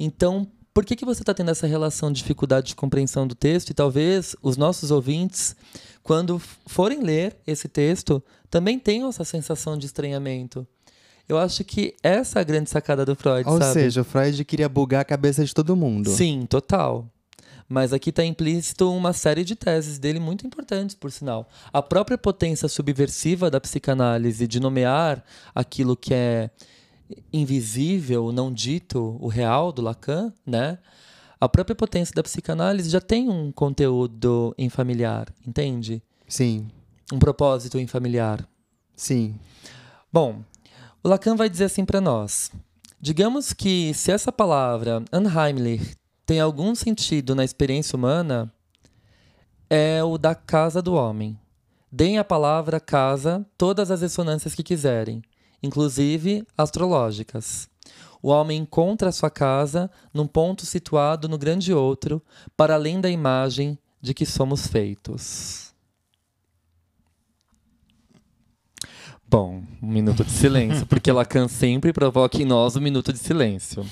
Então, 0.00 0.48
por 0.76 0.84
que, 0.84 0.94
que 0.94 1.06
você 1.06 1.22
está 1.22 1.32
tendo 1.32 1.50
essa 1.50 1.66
relação 1.66 2.12
de 2.12 2.18
dificuldade 2.18 2.66
de 2.66 2.76
compreensão 2.76 3.26
do 3.26 3.34
texto? 3.34 3.70
E 3.70 3.74
talvez 3.74 4.36
os 4.42 4.58
nossos 4.58 4.90
ouvintes, 4.90 5.56
quando 6.02 6.38
forem 6.66 7.02
ler 7.02 7.34
esse 7.46 7.66
texto, 7.66 8.22
também 8.50 8.78
tenham 8.78 9.08
essa 9.08 9.24
sensação 9.24 9.78
de 9.78 9.86
estranhamento. 9.86 10.66
Eu 11.26 11.38
acho 11.38 11.64
que 11.64 11.94
essa 12.02 12.40
é 12.40 12.42
a 12.42 12.44
grande 12.44 12.68
sacada 12.68 13.06
do 13.06 13.16
Freud, 13.16 13.48
Ou 13.48 13.56
sabe? 13.56 13.72
seja, 13.72 14.02
o 14.02 14.04
Freud 14.04 14.44
queria 14.44 14.68
bugar 14.68 15.00
a 15.00 15.04
cabeça 15.06 15.42
de 15.42 15.54
todo 15.54 15.74
mundo. 15.74 16.10
Sim, 16.10 16.44
total. 16.44 17.08
Mas 17.66 17.94
aqui 17.94 18.10
está 18.10 18.22
implícito 18.22 18.92
uma 18.92 19.14
série 19.14 19.44
de 19.44 19.56
teses 19.56 19.98
dele 19.98 20.20
muito 20.20 20.46
importantes, 20.46 20.94
por 20.94 21.10
sinal. 21.10 21.48
A 21.72 21.80
própria 21.80 22.18
potência 22.18 22.68
subversiva 22.68 23.50
da 23.50 23.58
psicanálise 23.58 24.46
de 24.46 24.60
nomear 24.60 25.24
aquilo 25.54 25.96
que 25.96 26.12
é 26.12 26.50
invisível, 27.32 28.32
não 28.32 28.52
dito, 28.52 29.16
o 29.20 29.28
real 29.28 29.72
do 29.72 29.82
Lacan, 29.82 30.32
né? 30.44 30.78
A 31.40 31.48
própria 31.48 31.76
potência 31.76 32.14
da 32.14 32.22
psicanálise 32.22 32.88
já 32.88 33.00
tem 33.00 33.28
um 33.28 33.52
conteúdo 33.52 34.54
em 34.56 34.68
familiar, 34.68 35.32
entende? 35.46 36.02
Sim. 36.26 36.68
Um 37.12 37.18
propósito 37.18 37.78
em 37.78 37.86
familiar. 37.86 38.48
Sim. 38.96 39.38
Bom, 40.12 40.42
o 41.02 41.08
Lacan 41.08 41.36
vai 41.36 41.48
dizer 41.48 41.64
assim 41.64 41.84
para 41.84 42.00
nós: 42.00 42.50
digamos 43.00 43.52
que 43.52 43.92
se 43.94 44.10
essa 44.10 44.32
palavra 44.32 45.04
unheimlich 45.12 45.94
tem 46.24 46.40
algum 46.40 46.74
sentido 46.74 47.34
na 47.34 47.44
experiência 47.44 47.96
humana, 47.96 48.52
é 49.68 50.02
o 50.02 50.16
da 50.16 50.34
casa 50.34 50.80
do 50.80 50.94
homem. 50.94 51.38
Deem 51.92 52.18
a 52.18 52.24
palavra 52.24 52.80
casa 52.80 53.46
todas 53.56 53.90
as 53.90 54.00
ressonâncias 54.00 54.54
que 54.54 54.62
quiserem 54.62 55.22
inclusive 55.62 56.46
astrológicas. 56.56 57.68
O 58.22 58.28
homem 58.28 58.58
encontra 58.58 59.10
a 59.10 59.12
sua 59.12 59.30
casa 59.30 59.90
num 60.12 60.26
ponto 60.26 60.66
situado 60.66 61.28
no 61.28 61.38
grande 61.38 61.72
outro, 61.72 62.22
para 62.56 62.74
além 62.74 63.00
da 63.00 63.10
imagem 63.10 63.78
de 64.00 64.14
que 64.14 64.26
somos 64.26 64.66
feitos. 64.66 65.66
Bom, 69.28 69.64
um 69.82 69.88
minuto 69.88 70.24
de 70.24 70.30
silêncio, 70.30 70.86
porque 70.90 71.10
Lacan 71.10 71.48
sempre 71.48 71.92
provoca 71.92 72.40
em 72.40 72.44
nós 72.44 72.76
um 72.76 72.80
minuto 72.80 73.12
de 73.12 73.18
silêncio. 73.18 73.84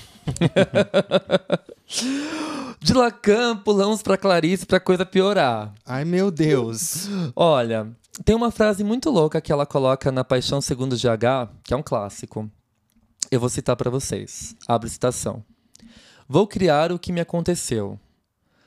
de 2.79 2.93
Lacan, 2.93 3.57
pulamos 3.57 4.01
para 4.01 4.17
Clarice 4.17 4.65
para 4.65 4.79
coisa 4.79 5.05
piorar. 5.05 5.73
Ai, 5.85 6.05
meu 6.05 6.31
Deus. 6.31 7.09
Olha, 7.35 7.87
tem 8.23 8.35
uma 8.35 8.51
frase 8.51 8.83
muito 8.83 9.09
louca 9.09 9.41
que 9.41 9.51
ela 9.51 9.65
coloca 9.65 10.11
na 10.11 10.23
Paixão 10.23 10.61
Segundo 10.61 10.95
GH, 10.95 11.51
que 11.63 11.73
é 11.73 11.77
um 11.77 11.83
clássico. 11.83 12.49
Eu 13.29 13.39
vou 13.39 13.49
citar 13.49 13.75
para 13.75 13.89
vocês. 13.89 14.55
Abre 14.67 14.89
citação. 14.89 15.43
Vou 16.27 16.47
criar 16.47 16.91
o 16.91 16.99
que 16.99 17.11
me 17.11 17.19
aconteceu. 17.19 17.99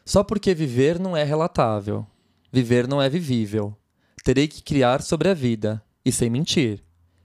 Só 0.05 0.23
porque 0.23 0.55
viver 0.55 0.99
não 0.99 1.17
é 1.17 1.25
relatável. 1.25 2.07
Viver 2.53 2.87
não 2.87 3.01
é 3.01 3.09
vivível. 3.09 3.77
Terei 4.23 4.49
que 4.49 4.63
criar 4.63 5.03
sobre 5.03 5.29
a 5.29 5.35
vida, 5.35 5.83
e 6.05 6.13
sem 6.13 6.29
mentir. 6.29 6.83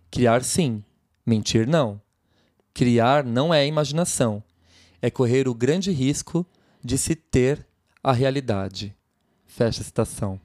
Criar 0.10 0.44
sim, 0.44 0.84
mentir 1.26 1.68
não. 1.68 2.02
Criar 2.74 3.24
não 3.24 3.54
é 3.54 3.68
imaginação. 3.68 4.44
É 5.02 5.10
correr 5.10 5.48
o 5.48 5.54
grande 5.54 5.92
risco 5.92 6.46
de 6.84 6.98
se 6.98 7.16
ter 7.16 7.66
a 8.04 8.12
realidade. 8.14 8.96
Fecha 9.46 9.82
a 9.82 9.86
citação. 9.86 10.40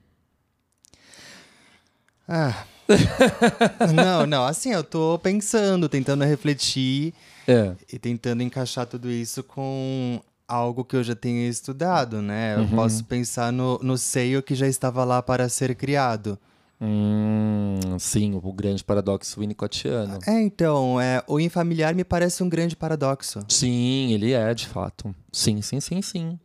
Ah. 2.29 2.65
não, 3.95 4.27
não, 4.27 4.45
assim, 4.47 4.73
eu 4.73 4.83
tô 4.85 5.19
pensando, 5.19 5.89
tentando 5.89 6.25
refletir 6.25 7.13
É. 7.47 7.73
e 7.93 7.99
tentando 7.99 8.43
encaixar 8.43 8.87
tudo 8.87 9.11
isso 9.11 9.43
com 9.43 10.21
algo 10.47 10.85
que 10.85 10.97
eu 10.97 11.03
já 11.05 11.15
tenho 11.15 11.49
estudado, 11.49 12.23
né? 12.23 12.55
Eu 12.57 12.61
Uhum. 12.61 12.69
posso 12.77 13.05
pensar 13.05 13.53
no, 13.53 13.79
no 13.83 13.99
seio 13.99 14.43
que 14.43 14.55
já 14.55 14.67
estava 14.67 15.05
lá 15.05 15.23
para 15.23 15.49
ser 15.49 15.75
criado. 15.75 16.39
Hum, 16.81 17.79
sim, 17.99 18.39
o 18.43 18.53
grande 18.53 18.83
paradoxo 18.85 19.41
winnicottiano. 19.41 20.19
É, 20.27 20.41
então, 20.41 21.01
é, 21.01 21.23
o 21.27 21.39
infamiliar 21.41 21.95
me 21.95 22.05
parece 22.05 22.43
um 22.43 22.49
grande 22.49 22.77
paradoxo. 22.77 23.41
Sim, 23.49 24.13
ele 24.13 24.33
é, 24.33 24.55
de 24.55 24.67
fato. 24.67 25.15
Sim, 25.33 25.61
sim, 25.61 25.81
sim, 25.81 26.01
sim. 26.01 26.39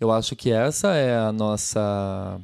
Eu 0.00 0.10
acho 0.10 0.34
que 0.36 0.50
essa 0.52 0.94
é 0.94 1.16
a 1.18 1.32
nossa 1.32 2.40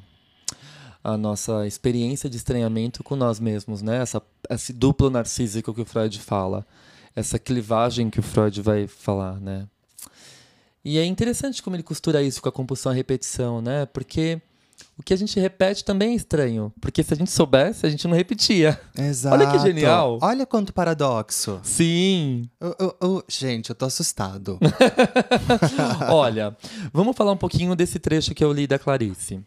a 1.12 1.16
nossa 1.16 1.66
experiência 1.66 2.28
de 2.28 2.36
estranhamento 2.36 3.02
com 3.04 3.16
nós 3.16 3.38
mesmos, 3.40 3.82
né? 3.82 3.98
Essa, 4.02 4.20
esse 4.50 4.72
duplo 4.72 5.10
narcísico 5.10 5.72
que 5.74 5.80
o 5.80 5.84
Freud 5.84 6.18
fala. 6.20 6.66
Essa 7.16 7.38
clivagem 7.38 8.10
que 8.10 8.20
o 8.20 8.22
Freud 8.22 8.60
vai 8.62 8.86
falar, 8.86 9.40
né? 9.40 9.66
E 10.84 10.98
é 10.98 11.04
interessante 11.04 11.62
como 11.62 11.74
ele 11.76 11.82
costura 11.82 12.22
isso 12.22 12.40
com 12.40 12.48
a 12.48 12.52
compulsão 12.52 12.92
à 12.92 12.94
repetição, 12.94 13.60
né? 13.60 13.84
Porque 13.86 14.40
o 14.96 15.02
que 15.02 15.12
a 15.12 15.16
gente 15.16 15.38
repete 15.40 15.84
também 15.84 16.12
é 16.12 16.14
estranho. 16.14 16.72
Porque 16.80 17.02
se 17.02 17.12
a 17.12 17.16
gente 17.16 17.30
soubesse, 17.30 17.84
a 17.84 17.90
gente 17.90 18.06
não 18.06 18.16
repetia. 18.16 18.80
Exato. 18.96 19.34
Olha 19.34 19.50
que 19.50 19.58
genial. 19.58 20.18
Olha 20.22 20.46
quanto 20.46 20.72
paradoxo. 20.72 21.58
Sim! 21.64 22.48
Eu- 22.60 22.76
eu- 22.78 22.96
eu- 23.00 23.24
gente, 23.28 23.70
eu 23.70 23.74
tô 23.76 23.84
assustado. 23.86 24.58
Olha, 26.10 26.56
vamos 26.92 27.16
falar 27.16 27.32
um 27.32 27.36
pouquinho 27.36 27.74
desse 27.74 27.98
trecho 27.98 28.34
que 28.34 28.44
eu 28.44 28.52
li 28.52 28.66
da 28.66 28.78
Clarice. 28.78 29.40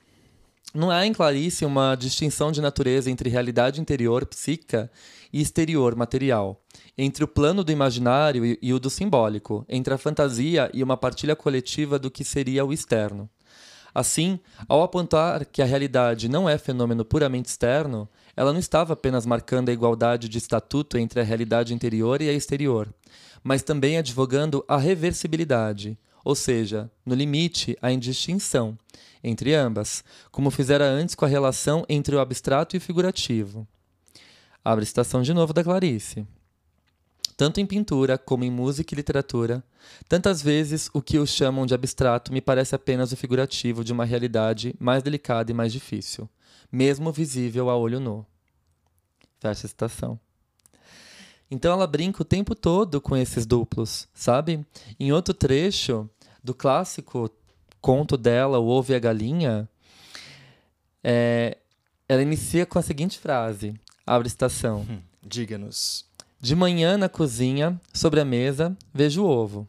Não 0.74 0.90
há 0.90 1.06
em 1.06 1.12
Clarice 1.12 1.66
uma 1.66 1.96
distinção 1.96 2.52
de 2.52 2.62
natureza 2.62 3.12
entre 3.12 3.30
realidade 3.30 3.82
interior, 3.82 4.26
psíquica, 4.26 4.90
e 5.34 5.42
exterior, 5.42 5.96
material, 5.96 6.62
entre 6.98 7.24
o 7.24 7.28
plano 7.28 7.64
do 7.64 7.72
imaginário 7.72 8.46
e, 8.46 8.60
e 8.62 8.74
o 8.74 8.80
do 8.80 8.90
simbólico, 8.90 9.66
entre 9.68 9.94
a 9.94 9.98
fantasia 9.98 10.70
e 10.74 10.84
uma 10.84 10.98
partilha 10.98 11.36
coletiva 11.36 11.98
do 11.98 12.12
que 12.12 12.24
seria 12.24 12.66
o 12.66 12.74
externo. 12.74 13.30
Assim, 13.94 14.40
ao 14.68 14.82
apontar 14.82 15.46
que 15.46 15.62
a 15.62 15.66
realidade 15.66 16.30
não 16.30 16.48
é 16.48 16.58
fenômeno 16.58 17.04
puramente 17.04 17.50
externo, 17.50 18.08
ela 18.36 18.54
não 18.54 18.60
estava 18.60 18.94
apenas 18.94 19.26
marcando 19.26 19.70
a 19.70 19.74
igualdade 19.74 20.30
de 20.30 20.38
estatuto 20.38 20.98
entre 20.98 21.20
a 21.20 21.24
realidade 21.24 21.74
interior 21.74 22.22
e 22.22 22.30
a 22.30 22.34
exterior, 22.34 22.94
mas 23.44 23.62
também 23.62 23.98
advogando 23.98 24.64
a 24.68 24.78
reversibilidade, 24.78 25.98
ou 26.24 26.36
seja, 26.36 26.90
no 27.06 27.16
limite, 27.16 27.78
a 27.82 27.92
indistinção 27.92 28.78
entre 29.24 29.54
ambas, 29.54 30.04
como 30.32 30.52
fizera 30.52 30.86
antes 30.86 31.16
com 31.16 31.26
a 31.26 31.28
relação 31.28 31.86
entre 31.88 32.16
o 32.16 32.20
abstrato 32.20 32.76
e 32.76 32.78
o 32.78 32.82
figurativo. 32.82 33.68
Abre 34.64 34.86
citação 34.86 35.22
de 35.22 35.34
novo 35.34 35.54
da 35.54 35.64
Clarice. 35.64 36.26
Tanto 37.38 37.60
em 37.60 37.66
pintura 37.66 38.18
como 38.18 38.44
em 38.44 38.52
música 38.52 38.94
e 38.94 38.96
literatura, 38.98 39.64
tantas 40.08 40.42
vezes 40.42 40.90
o 40.94 41.02
que 41.02 41.18
o 41.18 41.26
chamam 41.26 41.66
de 41.66 41.74
abstrato 41.74 42.32
me 42.32 42.42
parece 42.42 42.76
apenas 42.76 43.12
o 43.12 43.18
figurativo 43.18 43.84
de 43.84 43.92
uma 43.92 44.06
realidade 44.06 44.76
mais 44.80 45.02
delicada 45.02 45.50
e 45.50 45.54
mais 45.54 45.74
difícil, 45.74 46.30
mesmo 46.72 47.12
visível 47.12 47.70
a 47.70 47.76
olho 47.76 48.00
nu. 48.00 48.26
Fecha 49.40 49.66
a 49.66 49.70
citação. 49.70 50.20
Então 51.52 51.74
ela 51.74 51.86
brinca 51.86 52.22
o 52.22 52.26
tempo 52.26 52.56
todo 52.56 53.02
com 53.02 53.18
esses 53.18 53.46
duplos, 53.46 54.08
sabe? 54.14 54.66
Em 54.98 55.12
outro 55.12 55.34
trecho 55.34 56.10
do 56.42 56.56
clássico 56.56 57.30
conto 57.82 58.16
dela, 58.16 58.58
O 58.58 58.68
Ovo 58.68 58.94
e 58.94 58.96
a 58.96 59.00
Galinha, 59.00 59.68
é, 61.04 61.58
ela 62.08 62.22
inicia 62.22 62.66
com 62.66 62.80
a 62.80 62.82
seguinte 62.82 63.20
frase: 63.20 63.74
abre 64.08 64.30
citação. 64.30 64.88
Hum, 64.90 65.02
Diga-nos. 65.22 66.06
De 66.40 66.56
manhã 66.56 66.98
na 66.98 67.10
cozinha, 67.10 67.80
sobre 67.94 68.22
a 68.22 68.26
mesa, 68.26 68.76
vejo 68.94 69.24
o 69.24 69.28
ovo. 69.28 69.68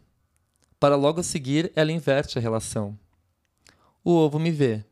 Para 0.79 0.97
logo 0.97 1.23
seguir, 1.23 1.71
ela 1.75 1.93
inverte 1.93 2.39
a 2.39 2.41
relação. 2.41 2.97
O 4.05 4.13
ovo 4.13 4.39
me 4.39 4.51
vê. 4.51 4.85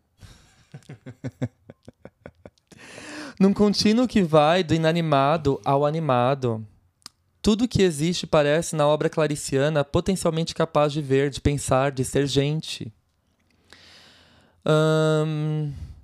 Num 3.40 3.54
contínuo 3.54 4.06
que 4.06 4.22
vai 4.22 4.62
do 4.62 4.74
inanimado 4.74 5.58
ao 5.64 5.86
animado, 5.86 6.66
tudo 7.42 7.68
que 7.68 7.82
existe 7.82 8.26
parece, 8.26 8.76
na 8.76 8.86
obra 8.86 9.08
clariciana, 9.08 9.84
potencialmente 9.84 10.54
capaz 10.54 10.92
de 10.92 11.00
ver, 11.00 11.30
de 11.30 11.40
pensar, 11.40 11.90
de 11.90 12.04
ser 12.04 12.26
gente. 12.26 12.92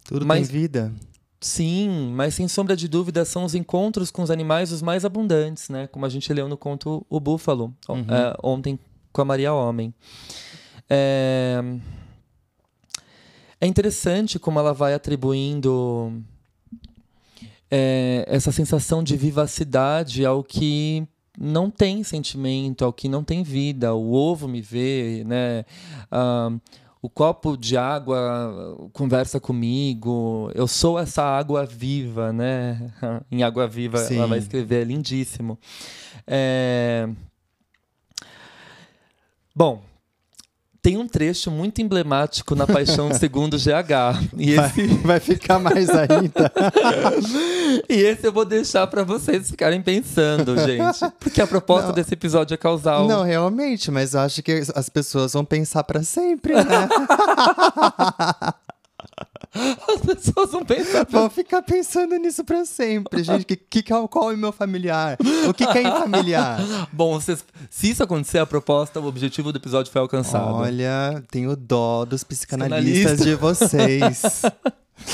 tudo 0.05 0.25
mas, 0.25 0.49
tem 0.49 0.61
vida. 0.61 0.93
Sim, 1.41 2.13
mas 2.15 2.35
sem 2.35 2.49
sombra 2.49 2.75
de 2.75 2.89
dúvida 2.89 3.25
são 3.25 3.45
os 3.45 3.55
encontros 3.55 4.11
com 4.11 4.23
os 4.23 4.31
animais 4.31 4.73
os 4.73 4.81
mais 4.81 5.05
abundantes, 5.05 5.69
né? 5.69 5.87
Como 5.87 6.07
a 6.07 6.09
gente 6.09 6.33
leu 6.33 6.49
no 6.49 6.57
conto 6.57 7.05
O 7.09 7.21
Búfalo, 7.21 7.75
uhum. 7.89 8.01
é, 8.09 8.35
ontem 8.43 8.79
com 9.13 9.23
a 9.23 9.25
Maria 9.25 9.53
Homem. 9.53 9.95
É... 10.89 11.63
é 13.61 13.67
interessante 13.67 14.39
como 14.39 14.59
ela 14.59 14.73
vai 14.73 14.95
atribuindo 14.95 16.23
é, 17.71 18.25
essa 18.29 18.53
sensação 18.53 19.03
de 19.03 19.17
vivacidade 19.17 20.25
ao 20.25 20.43
que 20.43 21.07
não 21.39 21.71
tem 21.71 22.03
sentimento, 22.03 22.85
ao 22.85 22.93
que 22.93 23.09
não 23.09 23.23
tem 23.23 23.43
vida. 23.43 23.95
O 23.95 24.13
ovo 24.13 24.49
me 24.49 24.61
vê, 24.61 25.23
né? 25.27 25.65
Ah, 26.11 26.51
o 27.07 27.09
copo 27.09 27.57
de 27.57 27.77
água 27.77 28.91
conversa 28.93 29.39
comigo. 29.39 30.51
Eu 30.55 30.67
sou 30.67 30.99
essa 30.99 31.23
água 31.23 31.65
viva, 31.65 32.33
né? 32.33 32.93
em 33.31 33.43
Água 33.43 33.69
Viva 33.69 33.99
Sim. 33.99 34.17
ela 34.17 34.27
vai 34.27 34.39
escrever, 34.39 34.83
é 34.83 34.85
lindíssimo. 34.85 35.59
É... 36.27 37.09
Bom, 39.55 39.83
tem 40.87 40.97
um 40.97 41.09
trecho 41.09 41.51
muito 41.51 41.83
emblemático 41.83 42.55
na 42.55 42.65
Paixão 42.65 43.13
Segundo 43.19 43.57
GH. 43.57 44.31
E 44.37 44.51
esse... 44.53 44.87
vai, 44.87 44.87
vai 45.03 45.21
ficar 45.21 45.59
mais 45.59 45.91
ainda. 45.91 46.53
e 47.91 47.95
esse 47.95 48.25
eu 48.25 48.33
vou 48.33 48.45
deixar 48.45 48.87
para 48.87 49.03
vocês 49.03 49.51
ficarem 49.51 49.83
pensando, 49.83 50.57
gente. 50.57 51.01
Porque 51.19 51.43
a 51.43 51.47
proposta 51.47 51.89
Não. 51.89 51.95
desse 51.95 52.15
episódio 52.15 52.55
é 52.55 52.57
causar. 52.57 53.03
Um... 53.03 53.09
Não, 53.09 53.25
realmente, 53.25 53.91
mas 53.91 54.15
eu 54.15 54.21
acho 54.21 54.41
que 54.45 54.63
as 54.77 54.89
pessoas 54.89 55.33
vão 55.33 55.45
pensar 55.45 55.83
para 55.83 56.05
sempre, 56.05 56.55
né? 56.55 56.89
As 59.89 60.01
pessoas 60.01 60.51
vão 60.51 60.65
pensar. 60.65 61.07
Vão 61.09 61.31
ficar 61.31 61.63
pensando 61.63 62.17
nisso 62.17 62.45
pra 62.45 62.65
sempre, 62.65 63.23
gente. 63.23 63.45
Que, 63.45 63.57
que, 63.57 63.83
qual 63.83 64.31
é 64.31 64.35
o 64.35 64.39
meu 64.39 64.53
familiar? 64.53 65.17
O 65.49 65.55
que, 65.55 65.67
que 65.67 65.79
é 65.79 65.91
familiar? 65.91 66.59
Bom, 66.93 67.19
vocês, 67.21 67.45
se 67.71 67.91
isso 67.91 68.03
acontecer, 68.03 68.39
a 68.39 68.47
proposta, 68.47 69.01
o 69.01 69.07
objetivo 69.07 69.53
do 69.53 69.59
episódio 69.59 69.91
foi 69.93 70.01
alcançado. 70.01 70.55
Olha, 70.55 71.23
tenho 71.31 71.57
dó 71.57 72.05
dos 72.05 72.25
psicanalistas 72.25 73.21
de 73.21 73.35
vocês. 73.35 74.43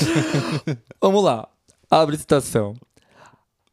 Vamos 1.01 1.23
lá. 1.23 1.47
Abre 1.89 2.17
citação. 2.17 2.75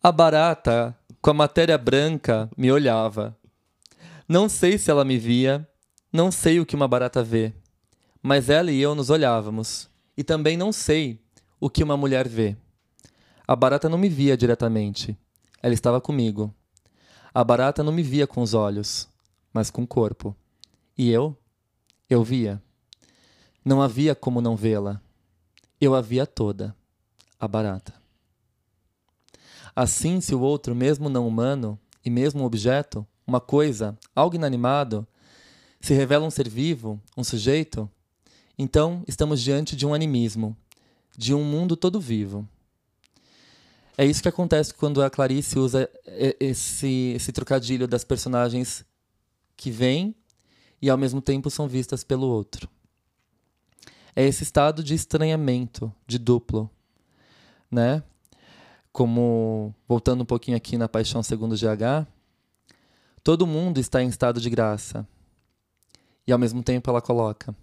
A 0.03 0.13
barata, 0.13 0.97
com 1.21 1.31
a 1.31 1.35
matéria 1.35 1.77
branca, 1.77 2.49
me 2.57 2.71
olhava. 2.71 3.37
Não 4.29 4.49
sei 4.49 4.79
se 4.79 4.91
ela 4.91 5.05
me 5.05 5.19
via, 5.19 5.67
não 6.13 6.31
sei 6.31 6.61
o 6.61 6.67
que 6.67 6.77
uma 6.77 6.87
barata 6.87 7.23
vê, 7.23 7.53
mas 8.23 8.49
ela 8.49 8.71
e 8.71 8.81
eu 8.81 8.95
nos 8.95 9.11
olhávamos 9.11 9.91
e 10.17 10.25
também 10.25 10.57
não 10.57 10.73
sei 10.73 11.21
o 11.59 11.69
que 11.69 11.83
uma 11.83 11.97
mulher 11.97 12.29
vê. 12.29 12.57
A 13.47 13.57
barata 13.57 13.89
não 13.89 13.99
me 13.99 14.09
via 14.09 14.37
diretamente. 14.37 15.19
Ela 15.63 15.75
estava 15.75 16.01
comigo. 16.01 16.55
A 17.35 17.45
barata 17.45 17.83
não 17.83 17.93
me 17.93 18.03
via 18.03 18.27
com 18.27 18.43
os 18.43 18.55
olhos, 18.55 19.09
mas 19.53 19.71
com 19.71 19.83
o 19.83 19.87
corpo. 19.87 20.35
E 20.97 21.11
eu? 21.11 21.37
Eu 22.09 22.25
via. 22.25 22.63
Não 23.65 23.83
havia 23.83 24.15
como 24.15 24.41
não 24.41 24.57
vê-la. 24.57 25.01
Eu 25.81 25.95
a 25.95 26.01
via 26.01 26.27
toda. 26.27 26.75
A 27.39 27.47
barata. 27.47 27.95
Assim, 29.75 30.21
se 30.21 30.35
o 30.35 30.41
outro, 30.41 30.75
mesmo 30.75 31.09
não 31.09 31.27
humano, 31.27 31.79
e 32.05 32.11
mesmo 32.11 32.43
um 32.43 32.45
objeto, 32.45 33.07
uma 33.27 33.41
coisa, 33.41 33.97
algo 34.15 34.35
inanimado, 34.35 35.07
se 35.81 35.95
revela 35.95 36.27
um 36.27 36.31
ser 36.31 36.49
vivo, 36.49 37.01
um 37.17 37.25
sujeito, 37.25 37.91
então, 38.63 39.03
estamos 39.09 39.41
diante 39.41 39.75
de 39.75 39.87
um 39.87 39.95
animismo, 39.95 40.55
de 41.17 41.33
um 41.33 41.43
mundo 41.43 41.75
todo 41.75 41.99
vivo. 41.99 42.47
É 43.97 44.05
isso 44.05 44.21
que 44.21 44.29
acontece 44.29 44.75
quando 44.75 45.03
a 45.03 45.09
Clarice 45.09 45.59
usa 45.59 45.89
esse, 46.39 47.15
esse 47.17 47.33
trocadilho 47.33 47.89
das 47.89 48.05
personagens 48.05 48.85
que 49.57 49.71
vêm 49.71 50.15
e 50.83 50.91
ao 50.91 50.99
mesmo 50.99 51.23
tempo 51.23 51.49
são 51.49 51.67
vistas 51.67 52.05
pelo 52.05 52.27
outro. 52.27 52.69
É 54.15 54.27
esse 54.27 54.43
estado 54.43 54.85
de 54.85 54.93
estranhamento, 54.93 55.91
de 56.07 56.19
duplo, 56.19 56.71
né? 57.71 58.03
Como 58.93 59.75
voltando 59.89 60.21
um 60.21 60.27
pouquinho 60.27 60.59
aqui 60.59 60.77
na 60.77 60.87
Paixão 60.87 61.23
segundo 61.23 61.57
GH, 61.57 62.07
todo 63.25 63.47
mundo 63.47 63.81
está 63.81 64.03
em 64.03 64.09
estado 64.09 64.39
de 64.39 64.51
graça. 64.51 65.09
E 66.27 66.33
ao 66.33 66.39
mesmo 66.39 66.63
tempo 66.63 66.91
ela 66.91 67.01
coloca: 67.01 67.57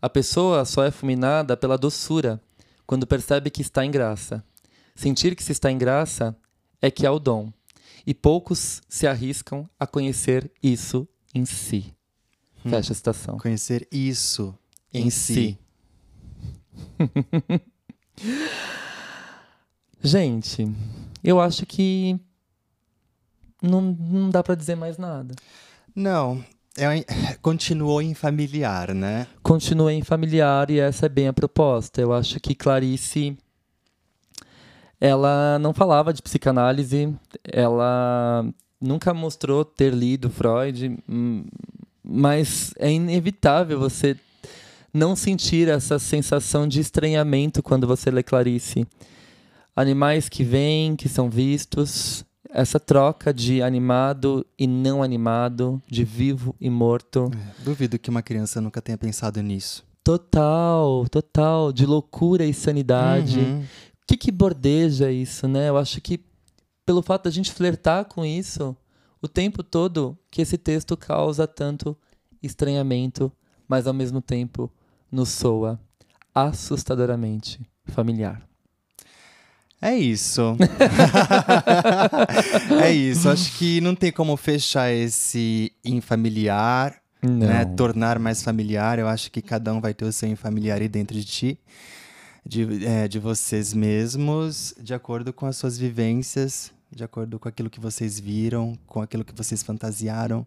a 0.00 0.08
pessoa 0.08 0.64
só 0.64 0.84
é 0.84 0.90
fulminada 0.90 1.56
pela 1.56 1.76
doçura 1.76 2.40
quando 2.86 3.06
percebe 3.06 3.50
que 3.50 3.62
está 3.62 3.84
em 3.84 3.90
graça. 3.90 4.44
Sentir 4.94 5.34
que 5.36 5.42
se 5.42 5.52
está 5.52 5.70
em 5.70 5.78
graça 5.78 6.36
é 6.80 6.90
que 6.90 7.06
há 7.06 7.12
o 7.12 7.18
dom. 7.18 7.52
E 8.06 8.14
poucos 8.14 8.80
se 8.88 9.06
arriscam 9.06 9.68
a 9.78 9.86
conhecer 9.86 10.50
isso 10.62 11.06
em 11.34 11.44
si. 11.44 11.94
Hum. 12.64 12.70
Fecha 12.70 12.92
a 12.92 12.96
citação. 12.96 13.38
Conhecer 13.38 13.86
isso 13.92 14.54
em, 14.92 15.06
em 15.06 15.10
si. 15.10 15.34
si. 15.34 15.58
Gente, 20.02 20.66
eu 21.22 21.40
acho 21.40 21.66
que 21.66 22.18
não, 23.62 23.80
não 23.82 24.30
dá 24.30 24.42
para 24.42 24.54
dizer 24.54 24.74
mais 24.74 24.96
nada. 24.96 25.34
Não, 25.94 26.42
é, 26.80 27.04
continuou 27.42 28.00
em 28.02 28.14
familiar, 28.14 28.94
né? 28.94 29.26
Continua 29.42 29.92
em 29.92 30.02
familiar 30.02 30.70
e 30.70 30.80
essa 30.80 31.06
é 31.06 31.08
bem 31.08 31.28
a 31.28 31.32
proposta. 31.32 32.00
Eu 32.00 32.12
acho 32.12 32.40
que 32.40 32.54
Clarice 32.54 33.36
ela 35.00 35.58
não 35.58 35.72
falava 35.72 36.12
de 36.12 36.20
psicanálise, 36.20 37.14
ela 37.42 38.44
nunca 38.78 39.14
mostrou 39.14 39.64
ter 39.64 39.94
lido 39.94 40.28
Freud, 40.28 40.98
hum, 41.08 41.44
mas 42.04 42.74
é 42.78 42.92
inevitável 42.92 43.78
você 43.78 44.14
não 44.92 45.16
sentir 45.16 45.68
essa 45.68 45.98
sensação 45.98 46.68
de 46.68 46.80
estranhamento 46.80 47.62
quando 47.62 47.86
você 47.86 48.10
lê 48.10 48.22
Clarice. 48.22 48.86
Animais 49.74 50.28
que 50.28 50.44
vêm, 50.44 50.96
que 50.96 51.08
são 51.08 51.30
vistos, 51.30 52.24
essa 52.52 52.80
troca 52.80 53.32
de 53.32 53.62
animado 53.62 54.44
e 54.58 54.66
não 54.66 55.02
animado, 55.02 55.80
de 55.88 56.04
vivo 56.04 56.54
e 56.60 56.68
morto. 56.68 57.30
É, 57.34 57.64
duvido 57.64 57.98
que 57.98 58.10
uma 58.10 58.22
criança 58.22 58.60
nunca 58.60 58.82
tenha 58.82 58.98
pensado 58.98 59.40
nisso. 59.42 59.84
Total, 60.02 61.06
total, 61.08 61.72
de 61.72 61.86
loucura 61.86 62.44
e 62.44 62.54
sanidade. 62.54 63.38
Uhum. 63.38 63.60
O 63.60 64.06
que, 64.06 64.16
que 64.16 64.32
bordeja 64.32 65.10
isso, 65.12 65.46
né? 65.46 65.68
Eu 65.68 65.76
acho 65.76 66.00
que 66.00 66.20
pelo 66.84 67.02
fato 67.02 67.24
da 67.24 67.30
gente 67.30 67.52
flertar 67.52 68.06
com 68.06 68.24
isso 68.24 68.76
o 69.22 69.28
tempo 69.28 69.62
todo, 69.62 70.18
que 70.30 70.42
esse 70.42 70.58
texto 70.58 70.96
causa 70.96 71.46
tanto 71.46 71.96
estranhamento, 72.42 73.30
mas 73.68 73.86
ao 73.86 73.94
mesmo 73.94 74.20
tempo 74.20 74.70
nos 75.12 75.28
soa 75.28 75.78
assustadoramente 76.34 77.60
familiar. 77.84 78.49
É 79.82 79.96
isso. 79.96 80.56
é 82.84 82.92
isso. 82.92 83.28
Acho 83.28 83.52
que 83.56 83.80
não 83.80 83.94
tem 83.94 84.12
como 84.12 84.36
fechar 84.36 84.92
esse 84.92 85.72
em 85.84 86.00
familiar 86.00 86.96
Não. 87.22 87.46
né? 87.46 87.64
Tornar 87.64 88.18
mais 88.18 88.42
familiar. 88.42 88.98
Eu 88.98 89.08
acho 89.08 89.30
que 89.30 89.40
cada 89.40 89.72
um 89.72 89.80
vai 89.80 89.94
ter 89.94 90.04
o 90.04 90.12
seu 90.12 90.34
familiar 90.36 90.80
aí 90.80 90.88
dentro 90.88 91.16
de 91.16 91.24
ti, 91.24 91.58
de, 92.44 92.84
é, 92.86 93.08
de 93.08 93.18
vocês 93.18 93.72
mesmos, 93.72 94.74
de 94.80 94.92
acordo 94.94 95.32
com 95.32 95.46
as 95.46 95.56
suas 95.56 95.78
vivências, 95.78 96.72
de 96.94 97.04
acordo 97.04 97.38
com 97.38 97.48
aquilo 97.48 97.70
que 97.70 97.80
vocês 97.80 98.18
viram, 98.20 98.76
com 98.86 99.00
aquilo 99.00 99.24
que 99.24 99.34
vocês 99.34 99.62
fantasiaram. 99.62 100.46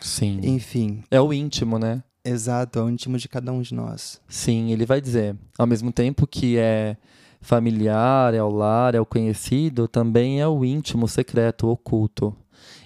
Sim. 0.00 0.38
Enfim, 0.42 1.02
É 1.10 1.20
o 1.20 1.32
íntimo, 1.32 1.78
né? 1.78 2.02
exato, 2.24 2.78
é 2.78 2.82
o 2.82 2.90
íntimo 2.90 3.16
de 3.16 3.26
cada 3.26 3.50
um 3.50 3.62
de 3.62 3.72
nós. 3.74 4.20
Sim, 4.28 4.70
ele 4.70 4.84
vai 4.84 5.00
dizer. 5.00 5.34
Ao 5.58 5.66
mesmo 5.66 5.90
tempo 5.90 6.26
que 6.26 6.58
é 6.58 6.94
familiar, 7.40 8.34
é 8.34 8.42
o 8.42 8.50
lar, 8.50 8.94
é 8.94 9.00
o 9.00 9.06
conhecido, 9.06 9.88
também 9.88 10.40
é 10.40 10.46
o 10.48 10.64
íntimo, 10.64 11.08
secreto, 11.08 11.68
oculto. 11.68 12.36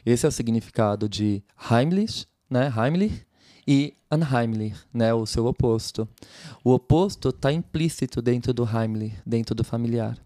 Esse 0.04 0.26
é 0.26 0.28
o 0.28 0.32
significado 0.32 1.08
de 1.08 1.42
Heimlich, 1.70 2.26
né? 2.50 2.72
Heimlich 2.76 3.26
e 3.66 3.94
Unheimlich, 4.10 4.76
né? 4.92 5.14
O 5.14 5.24
seu 5.24 5.46
oposto. 5.46 6.08
O 6.62 6.72
oposto 6.72 7.30
está 7.30 7.52
implícito 7.52 8.20
dentro 8.20 8.52
do 8.52 8.64
Heimlich, 8.64 9.16
dentro 9.24 9.54
do 9.54 9.64
familiar. 9.64 10.18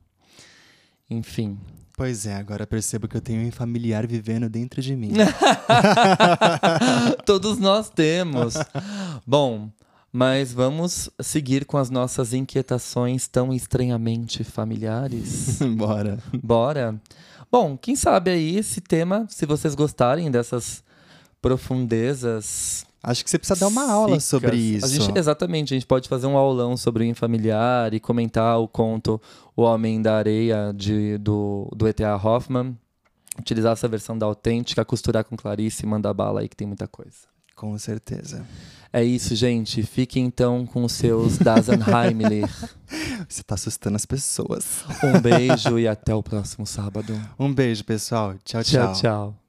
Enfim. 1.08 1.58
Pois 1.96 2.26
é, 2.26 2.34
agora 2.34 2.66
percebo 2.66 3.08
que 3.08 3.16
eu 3.16 3.20
tenho 3.22 3.46
um 3.46 3.50
familiar 3.50 4.06
vivendo 4.06 4.50
dentro 4.50 4.82
de 4.82 4.94
mim. 4.94 5.12
Todos 7.24 7.58
nós 7.58 7.88
temos. 7.88 8.54
Bom, 9.26 9.70
mas 10.16 10.50
vamos 10.50 11.10
seguir 11.20 11.66
com 11.66 11.76
as 11.76 11.90
nossas 11.90 12.32
inquietações 12.32 13.28
tão 13.28 13.52
estranhamente 13.52 14.42
familiares. 14.42 15.58
Bora. 15.76 16.18
Bora? 16.42 16.98
Bom, 17.52 17.76
quem 17.76 17.94
sabe 17.94 18.30
aí 18.30 18.56
esse 18.56 18.80
tema, 18.80 19.26
se 19.28 19.44
vocês 19.44 19.74
gostarem 19.74 20.30
dessas 20.30 20.82
profundezas. 21.42 22.86
Acho 23.02 23.22
que 23.22 23.28
você 23.28 23.38
precisa 23.38 23.60
dar 23.60 23.68
uma 23.68 23.92
aula 23.92 24.16
psíquicas, 24.16 24.24
sobre 24.24 24.56
isso. 24.56 24.86
A 24.86 24.88
gente, 24.88 25.18
exatamente, 25.18 25.74
a 25.74 25.76
gente 25.76 25.86
pode 25.86 26.08
fazer 26.08 26.26
um 26.26 26.38
aulão 26.38 26.78
sobre 26.78 27.04
o 27.04 27.06
infamiliar 27.06 27.92
e 27.92 28.00
comentar 28.00 28.58
o 28.58 28.66
conto 28.66 29.20
O 29.54 29.60
Homem 29.64 30.00
da 30.00 30.16
Areia 30.16 30.72
de, 30.74 31.18
do, 31.18 31.70
do 31.76 31.86
E.T.A. 31.86 32.16
Hoffman. 32.16 32.74
Utilizar 33.38 33.74
essa 33.74 33.86
versão 33.86 34.16
da 34.16 34.24
autêntica, 34.24 34.82
costurar 34.82 35.24
com 35.24 35.36
Clarice 35.36 35.84
e 35.84 35.86
mandar 35.86 36.14
bala 36.14 36.40
aí 36.40 36.48
que 36.48 36.56
tem 36.56 36.66
muita 36.66 36.88
coisa. 36.88 37.35
Com 37.56 37.76
certeza. 37.78 38.46
É 38.92 39.02
isso, 39.02 39.34
gente. 39.34 39.82
Fiquem 39.82 40.26
então 40.26 40.64
com 40.66 40.84
os 40.84 40.92
seus 40.92 41.38
Dasenheimlich. 41.38 42.52
Você 43.28 43.42
tá 43.42 43.54
assustando 43.54 43.96
as 43.96 44.06
pessoas. 44.06 44.84
Um 45.02 45.20
beijo 45.20 45.78
e 45.78 45.88
até 45.88 46.14
o 46.14 46.22
próximo 46.22 46.66
sábado. 46.66 47.12
Um 47.38 47.52
beijo, 47.52 47.82
pessoal. 47.84 48.34
tchau. 48.44 48.62
tchau. 48.62 48.92
tchau. 48.92 49.45